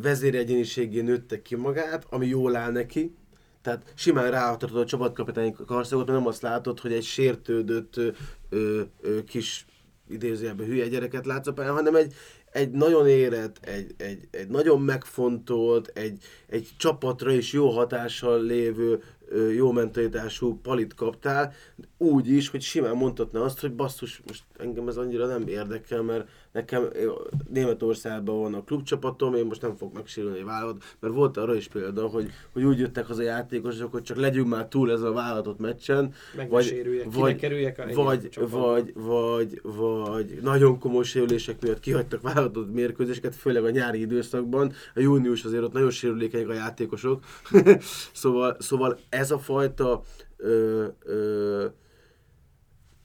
[0.01, 3.15] vezéregyéniségé nőtte ki magát, ami jól áll neki,
[3.61, 8.11] tehát simán ráadhatod a csapatkapitányi karszagot, mert nem azt látod, hogy egy sértődött ö,
[9.01, 9.65] ö, kis
[10.09, 12.13] idézőjelben hülye gyereket látsz a pályán, hanem egy,
[12.51, 19.03] egy nagyon érett, egy, egy, egy nagyon megfontolt, egy, egy csapatra is jó hatással lévő,
[19.55, 21.53] jó mentalitású palit kaptál,
[21.97, 26.27] úgy is, hogy simán mondhatná azt, hogy basszus, most engem ez annyira nem érdekel, mert
[26.51, 26.89] nekem
[27.49, 31.67] Németországban van a klubcsapatom, én most nem fogok megsérülni egy vállalat, mert volt arra is
[31.67, 35.11] példa, hogy, hogy úgy jöttek az a játékosok, hogy csak legyünk már túl ez a
[35.11, 36.65] vállalatot meccsen, Meg vagy,
[37.13, 43.69] vagy, a vagy, vagy, vagy, vagy, nagyon komoly sérülések miatt kihagytak vállalatot mérkőzéseket, főleg a
[43.69, 47.23] nyári időszakban, a június azért ott nagyon sérülékenyek a játékosok,
[48.13, 50.01] szóval, szóval ez a fajta
[50.37, 51.65] ö, ö,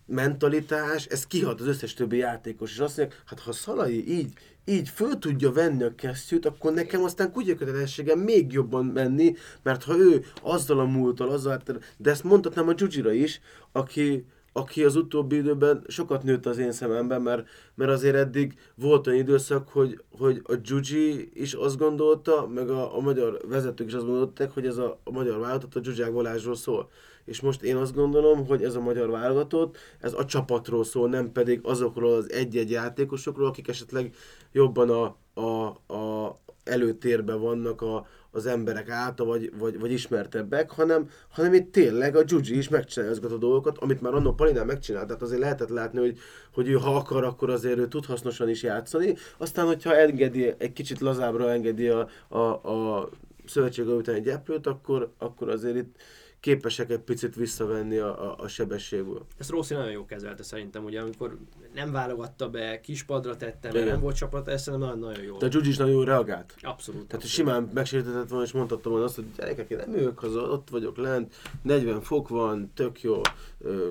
[0.06, 4.32] mentalitás, ez kihat az összes többi játékos, és azt mondják, hát ha Szalai így,
[4.64, 9.96] így föl tudja venni a kesztyűt, akkor nekem aztán kutyakötelességem még jobban menni, mert ha
[9.96, 11.62] ő azzal a múltal, azzal,
[11.96, 13.40] de ezt mondhatnám a Gyugyira is,
[13.72, 19.06] aki, aki az utóbbi időben sokat nőtt az én szememben, mert, mert azért eddig volt
[19.06, 23.94] olyan időszak, hogy, hogy a Gyugyi is azt gondolta, meg a, a magyar vezetők is
[23.94, 26.90] azt gondolták, hogy ez a, a magyar vállalatot a Gyugyák Balázsról szól
[27.24, 31.32] és most én azt gondolom, hogy ez a magyar válogatott, ez a csapatról szól, nem
[31.32, 34.14] pedig azokról az egy-egy játékosokról, akik esetleg
[34.52, 41.08] jobban a, a, a előtérben vannak a, az emberek által, vagy, vagy, vagy ismertebbek, hanem,
[41.28, 45.06] hanem itt tényleg a Gyugyi is megcsinálja ezeket a dolgokat, amit már annó Palinál megcsinált,
[45.06, 46.18] tehát azért lehetett látni, hogy,
[46.52, 50.72] hogy ő ha akar, akkor azért ő tud hasznosan is játszani, aztán hogyha engedi, egy
[50.72, 53.08] kicsit lazábbra engedi a, a, a
[53.46, 55.96] szövetség után egy akkor, akkor azért itt
[56.44, 59.26] képesek egy picit visszavenni a, a, a sebességből.
[59.38, 61.38] Ezt Rossi nagyon jó kezelte szerintem, ugye, amikor
[61.74, 65.36] nem válogatta be, kispadra tette, mert nem volt csapat, ez szerintem nagyon, nagyon jó.
[65.36, 66.54] De Gyugyi is nagyon jól reagált.
[66.60, 67.06] Abszolút.
[67.06, 67.26] Tehát abszolút.
[67.26, 70.96] simán megsértetett volna, és mondhatta volna azt, hogy gyerekek, én nem jövök haza, ott vagyok
[70.96, 73.20] lent, 40 fok van, tök jó,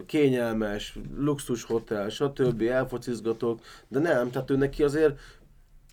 [0.05, 2.61] kényelmes, luxus hotel, stb.
[2.61, 5.19] elfocizgatok, de nem, tehát ő neki azért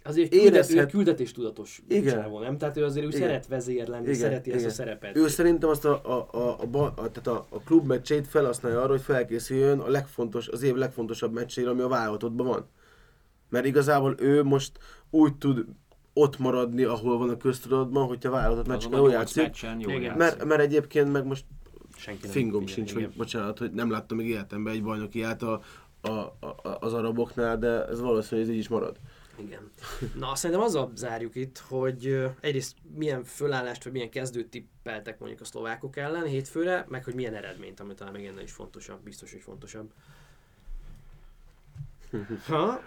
[0.04, 0.90] Azért érezhet...
[0.90, 2.30] küldetés tudatos Igen.
[2.40, 2.58] nem?
[2.58, 3.20] Tehát ő azért ő Igen.
[3.20, 4.14] szeret vezér lenni, Igen.
[4.14, 4.58] szereti Igen.
[4.60, 5.16] ezt a szerepet.
[5.16, 8.90] Ő szerintem azt a, a, a, a, a, tehát a, a klub meccseit felhasználja arra,
[8.90, 12.66] hogy felkészüljön a legfontos, az év legfontosabb meccsére, ami a válogatottban van.
[13.48, 14.78] Mert igazából ő most
[15.10, 15.64] úgy tud
[16.12, 19.42] ott maradni, ahol van a köztudatban, hogyha válogatott meccsen jól játszik.
[19.42, 20.18] Meccsen, jól játszik.
[20.18, 21.44] Mert, mert egyébként meg most
[21.96, 23.04] Senki fingom igen, sincs, igen.
[23.04, 25.60] hogy bocsánat, hogy nem láttam még életemben egy bajnoki át a,
[26.00, 26.32] a, a,
[26.80, 28.96] az araboknál, de ez valószínűleg ez így is marad.
[29.40, 29.70] Igen.
[30.14, 35.44] Na, szerintem azzal zárjuk itt, hogy egyrészt milyen fölállást, vagy milyen kezdőt tippeltek mondjuk a
[35.44, 39.42] szlovákok ellen hétfőre, meg hogy milyen eredményt, ami talán még ennél is fontosabb, biztos, hogy
[39.42, 39.92] fontosabb.
[42.46, 42.80] Ha?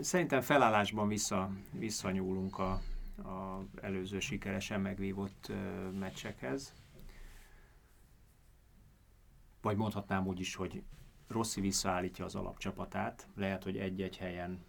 [0.00, 2.70] Szerintem felállásban vissza, visszanyúlunk a,
[3.16, 5.52] a előző sikeresen megvívott
[5.98, 6.74] meccsekhez.
[9.62, 10.82] Vagy mondhatnám úgy is, hogy
[11.28, 14.64] Rossi visszaállítja az alapcsapatát, lehet, hogy egy-egy helyen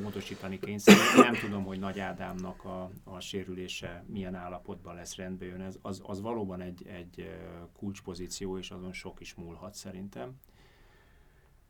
[0.00, 1.22] módosítani kényszerül.
[1.22, 5.60] Nem tudom, hogy Nagy Ádámnak a, a sérülése milyen állapotban lesz rendbe jön.
[5.60, 7.36] Ez, az, az valóban egy, egy
[7.72, 10.40] kulcspozíció, és azon sok is múlhat szerintem.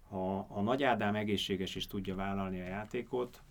[0.09, 3.43] Ha, ha Nagy Ádám egészséges is tudja vállalni a játékot,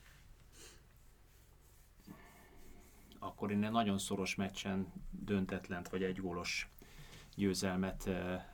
[3.19, 6.69] akkor én nagyon szoros meccsen döntetlent vagy egy gólos
[7.35, 8.09] győzelmet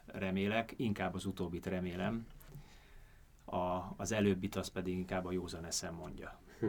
[0.06, 2.28] remélek, inkább az utóbbit remélem,
[3.46, 6.40] a, az előbbit az pedig inkább a józan eszem mondja.
[6.60, 6.68] Hm.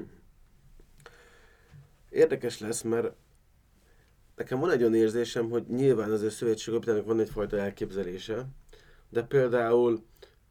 [2.10, 3.12] Érdekes lesz, mert
[4.36, 8.46] nekem van egy olyan érzésem, hogy nyilván az szövetségkapitának van egyfajta elképzelése,
[9.08, 10.04] de például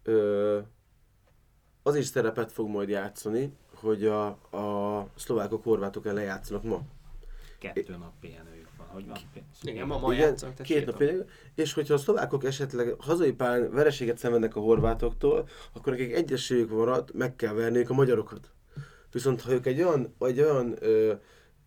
[0.03, 0.59] ö,
[1.83, 6.81] az is szerepet fog majd játszani, hogy a, a szlovákok, horvátok ellen játszanak ma.
[7.59, 8.58] Kettő nap pihenőjük van,
[8.93, 9.17] hogy van?
[9.61, 11.25] Igen, ma, ma Igen, játszak, két nap pihenő.
[11.55, 17.13] És hogyha a szlovákok esetleg hazai pályán vereséget szenvednek a horvátoktól, akkor nekik egyességük maradt,
[17.13, 18.51] meg kell verniük a magyarokat.
[19.11, 21.13] Viszont ha ők egy olyan, egy olyan ö,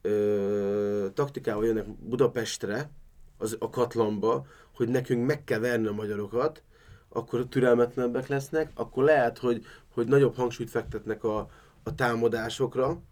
[0.02, 2.90] ö, taktikával jönnek Budapestre,
[3.38, 6.62] az, a katlamba, hogy nekünk meg kell verni a magyarokat,
[7.08, 9.64] akkor türelmetlenebbek lesznek, akkor lehet, hogy,
[9.94, 11.50] hogy nagyobb hangsúlyt fektetnek a,
[11.82, 13.02] a támadásokra,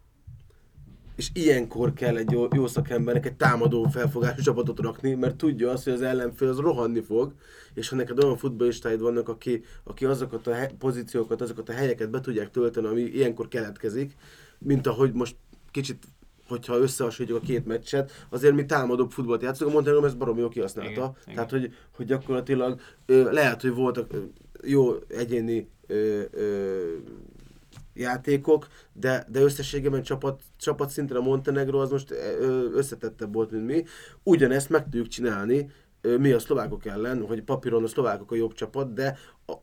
[1.20, 5.84] és ilyenkor kell egy jó, jó szakembernek egy támadó felfogású csapatot rakni, mert tudja azt,
[5.84, 7.32] hogy az ellenfél az rohanni fog,
[7.74, 12.10] és ha neked olyan futballistáid vannak, aki, aki azokat a he- pozíciókat, azokat a helyeket
[12.10, 14.16] be tudják tölteni, ami ilyenkor keletkezik,
[14.58, 15.36] mint ahogy most
[15.70, 16.04] kicsit
[16.48, 20.48] hogyha összehasonlítjuk a két meccset, azért mi támadóbb futballt játszunk, a Montenegro ezt baromi jól
[20.48, 20.90] kihasználta.
[20.90, 21.60] Igen, Tehát, igen.
[21.60, 24.18] hogy, hogy gyakorlatilag ö, lehet, hogy voltak ö,
[24.64, 26.96] jó egyéni ö, ö,
[28.00, 32.14] játékok, de, de összességében csapat, csapat szinten a Montenegro az most
[32.74, 33.84] összetettebb volt, mint mi.
[34.22, 35.70] Ugyanezt meg tudjuk csinálni,
[36.18, 39.18] mi a szlovákok ellen, hogy papíron a szlovákok a jobb csapat, de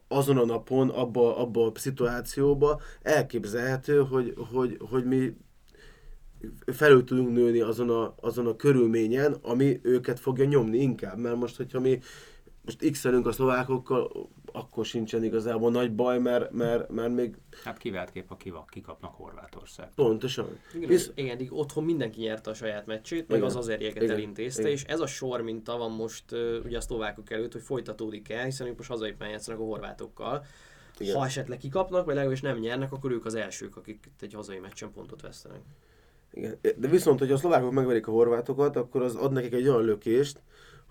[0.07, 5.37] azon a napon, abba, abba a szituációba elképzelhető, hogy, hogy, hogy mi
[6.65, 11.57] felül tudunk nőni azon a, azon a körülményen, ami őket fogja nyomni inkább, mert most,
[11.57, 11.99] hogyha mi
[12.67, 18.11] most x a szlovákokkal, akkor sincsen igazából nagy baj, mert, mert, mert még Hát kivált
[18.11, 19.89] kép, a kiva, kikapnak Horvátország.
[19.95, 20.59] pontosan.
[20.73, 23.49] Igen, Visz, igen, eddig otthon mindenki nyerte a saját meccsét, meg Igen.
[23.49, 24.15] az az erjeket Igen.
[24.15, 24.73] elintézte, Igen.
[24.73, 26.23] és ez a sor minta van most
[26.65, 30.45] ugye a szlovákok előtt, hogy folytatódik el, hiszen ők most hazai játszanak a horvátokkal.
[30.97, 31.15] Igen.
[31.15, 34.91] Ha esetleg kikapnak, vagy legalábbis nem nyernek, akkor ők az elsők, akik egy hazai meccsen
[34.91, 35.61] pontot vesztenek.
[36.31, 36.57] Igen.
[36.77, 40.41] De viszont, hogyha a szlovákok megverik a horvátokat, akkor az ad nekik egy olyan lökést,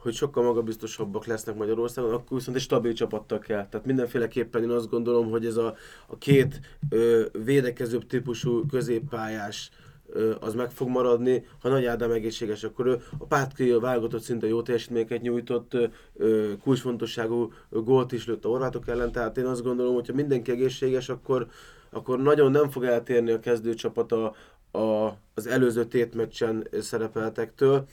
[0.06, 3.68] hogy sokkal magabiztosabbak lesznek Magyarországon, akkor viszont egy stabil csapattal kell.
[3.68, 5.74] Tehát mindenféleképpen én azt gondolom, hogy ez a,
[6.06, 9.70] a két ö, védekezőbb típusú középpályás
[10.08, 11.46] ö, az meg fog maradni.
[11.60, 15.76] Ha Nagy Ádám egészséges, akkor ő a Pátkai a válogatott szinte jó teljesítményeket nyújtott,
[16.16, 20.50] ö, kulcsfontosságú gólt is lőtt a horvátok ellen, tehát én azt gondolom, hogy ha mindenki
[20.50, 21.46] egészséges, akkor,
[21.90, 24.34] akkor nagyon nem fog eltérni a kezdőcsapat a,
[24.78, 27.86] a, az előző tétmeccsen szerepeltektől.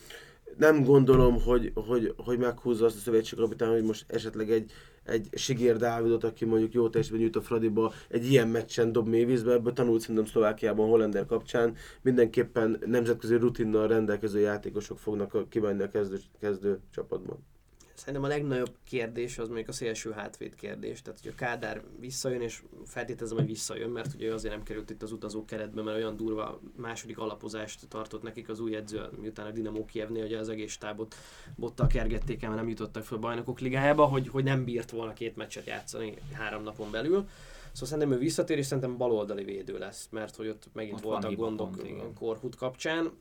[0.58, 4.72] Nem gondolom, hogy, hogy, hogy meghúzza azt a szövetségkapitány, hogy most esetleg egy,
[5.04, 9.26] egy Sigér Dávidot, aki mondjuk jó teljesítmény nyújt a Fradiba, egy ilyen meccsen dob mély
[9.26, 11.76] vízbe, ebből tanult szerintem Szlovákiában, Hollander kapcsán.
[12.02, 17.53] Mindenképpen nemzetközi rutinnal rendelkező játékosok fognak kimenni a kezdő, kezdő csapatban.
[17.96, 21.02] Szerintem a legnagyobb kérdés az még a szélső hátvéd kérdés.
[21.02, 25.04] Tehát, hogy a Kádár visszajön, és feltételezem, hogy visszajön, mert ugye azért nem került itt
[25.04, 29.52] az utazó keretbe, mert olyan durva második alapozást tartott nekik az új edző, miután a
[29.52, 31.16] Dinamo Kievnél hogy az egész stábot
[31.56, 35.14] bottal kergették el, mert nem jutottak fel a bajnokok ligájába, hogy, hogy nem bírt volna
[35.14, 37.28] két meccset játszani három napon belül.
[37.72, 41.36] Szóval szerintem ő visszatér, és szerintem baloldali védő lesz, mert hogy ott megint Ott voltak
[41.36, 42.14] gondok pont.
[42.18, 43.12] Korhut kapcsán.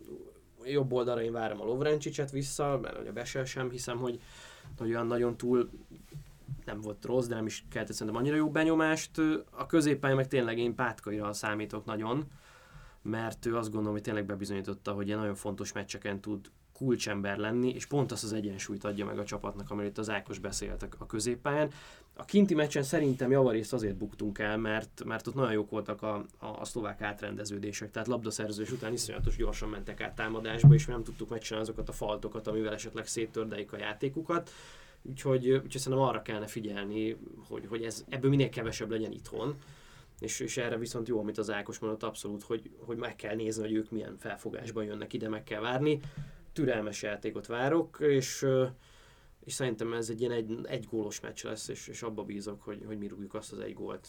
[0.64, 4.20] Jobb oldalra én várom a Lovrencicset vissza, mert a Besel sem hiszem, hogy
[4.80, 5.70] olyan nagyon túl
[6.64, 9.10] nem volt rossz, de nem is keltett szerintem annyira jó benyomást.
[9.50, 12.24] A középpályán meg tényleg én Pátkaira számítok nagyon,
[13.02, 17.68] mert ő azt gondolom, hogy tényleg bebizonyította, hogy ilyen nagyon fontos meccseken tud kulcsember lenni,
[17.74, 20.88] és pont azt az egyensúlyt adja meg a csapatnak, amiről itt az Ákos beszélt a-
[20.98, 21.70] a középpályán.
[22.14, 26.14] A kinti meccsen szerintem javarészt azért buktunk el, mert, mert ott nagyon jók voltak a,
[26.38, 31.02] a, a szlovák átrendeződések, tehát labdaszerzés után iszonyatos gyorsan mentek át támadásba, és mi nem
[31.02, 34.50] tudtuk megcsinálni azokat a faltokat, amivel esetleg széttördeik a játékukat.
[35.02, 37.16] Úgyhogy, úgyhogy szerintem arra kellene figyelni,
[37.48, 39.56] hogy, hogy ez, ebből minél kevesebb legyen itthon.
[40.20, 43.62] És, és erre viszont jó, amit az Ákos mondott abszolút, hogy, hogy meg kell nézni,
[43.62, 46.00] hogy ők milyen felfogásban jönnek ide, meg kell várni.
[46.52, 48.46] Türelmes játékot várok, és,
[49.45, 52.82] és szerintem ez egy ilyen egy, egy gólos meccs lesz, és, és abba bízok, hogy,
[52.86, 54.09] hogy mi rúgjuk azt az egy gólt.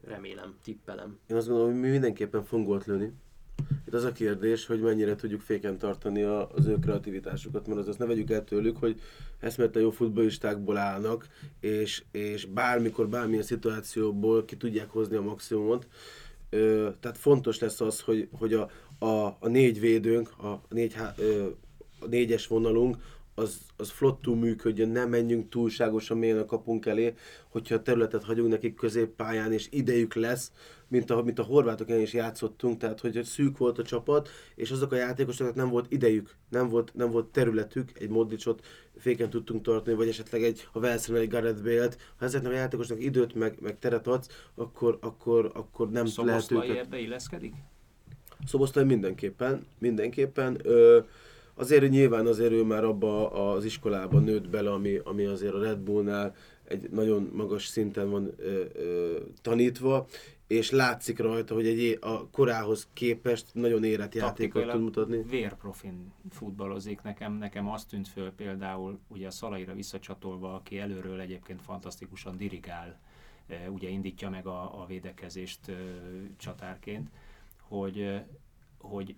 [0.00, 1.18] Remélem, tippelem.
[1.26, 3.12] Én azt gondolom, hogy mi mindenképpen fogunk gólt lőni.
[3.86, 7.88] Itt az a kérdés, hogy mennyire tudjuk féken tartani a, az ő kreativitásukat, mert az
[7.88, 9.00] azt ne vegyük el tőlük, hogy
[9.40, 11.28] eszméletlen jó futballistákból állnak,
[11.60, 15.86] és, és bármikor, bármilyen szituációból ki tudják hozni a maximumot.
[16.50, 21.46] Ö, tehát fontos lesz az, hogy, hogy a, a, a négy védőnk, a, négy, ö,
[22.00, 22.96] a négyes vonalunk,
[23.38, 27.14] az, az flottul működjön, ne menjünk túlságosan mélyen a kapunk elé,
[27.48, 30.52] hogyha a területet hagyunk nekik középpályán, és idejük lesz,
[30.88, 34.92] mint a, mint a horvátok is játszottunk, tehát hogy szűk volt a csapat, és azok
[34.92, 38.66] a játékosoknak nem volt idejük, nem volt, nem volt területük, egy Modricot
[38.96, 43.04] féken tudtunk tartani, vagy esetleg egy, ha Velszren egy Gareth Bale-t, ha ezeknek a játékosoknak
[43.04, 46.84] időt, meg, meg teret adsz, akkor, akkor, akkor nem lehet Szoboszlai őket...
[46.84, 47.54] ebbe illeszkedik?
[48.46, 50.58] Szoboszlai mindenképpen, mindenképpen.
[50.62, 50.98] Ö,
[51.58, 55.78] azért nyilván azért ő már abba az iskolában nőtt bele, ami, ami azért a Red
[55.78, 56.34] Bullnál
[56.64, 60.06] egy nagyon magas szinten van ö, ö, tanítva,
[60.46, 65.22] és látszik rajta, hogy egy a korához képest nagyon érett játékot tud mutatni.
[65.22, 67.02] vérprofin futballozik.
[67.02, 73.00] Nekem, nekem azt tűnt föl például, ugye a Szalaira visszacsatolva, aki előről egyébként fantasztikusan dirigál,
[73.68, 75.60] ugye indítja meg a, a védekezést
[76.36, 77.10] csatárként,
[77.60, 78.20] hogy,
[78.78, 79.14] hogy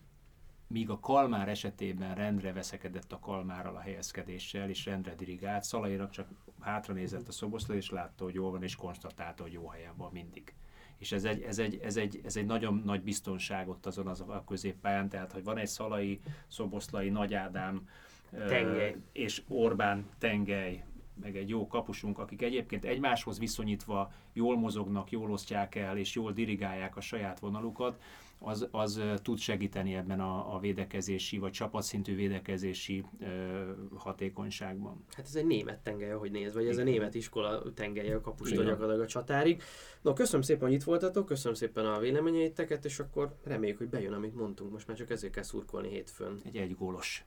[0.71, 6.29] míg a Kalmár esetében rendre veszekedett a Kalmárral a helyezkedéssel, és rendre dirigált, Szalaira csak
[6.61, 10.11] hátra nézett a szoboszló, és látta, hogy jól van, és konstatálta, hogy jó helyen van
[10.13, 10.55] mindig.
[10.99, 14.45] és ez egy, ez egy, ez egy, ez egy nagyon nagy biztonságot azon az a
[14.47, 17.89] középpályán, tehát hogy van egy Szalai, Szoboszlai, Nagy Ádám,
[18.31, 18.97] Tengely.
[19.13, 20.85] és Orbán Tengely,
[21.21, 26.33] meg egy jó kapusunk, akik egyébként egymáshoz viszonyítva jól mozognak, jól osztják el, és jól
[26.33, 28.01] dirigálják a saját vonalukat,
[28.43, 33.27] az, az tud segíteni ebben a, a védekezési, vagy csapatszintű védekezési ö,
[33.95, 35.05] hatékonyságban.
[35.17, 36.93] Hát ez egy német tengely, ahogy néz, vagy ez a Igen.
[36.93, 39.63] német iskola tengelye a kapustól gyakorlatilag a csatárig.
[40.01, 44.13] No, köszönöm szépen, hogy itt voltatok, köszönöm szépen a véleményeiteket, és akkor reméljük, hogy bejön,
[44.13, 44.73] amit mondtunk.
[44.73, 46.41] Most már csak ezért kell szurkolni hétfőn.
[46.45, 47.25] Egy egygólos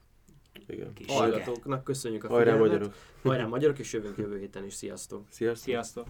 [0.66, 0.92] Igen.
[0.92, 2.70] Kis- Hallgatóknak köszönjük a Hajrá figyelmet.
[2.72, 2.94] magyarok!
[3.22, 4.74] Hajrá magyarok, és jövünk jövő héten is.
[4.74, 5.24] Sziasztok!
[5.28, 5.64] Sziasztok!
[5.64, 6.06] Sziasztok!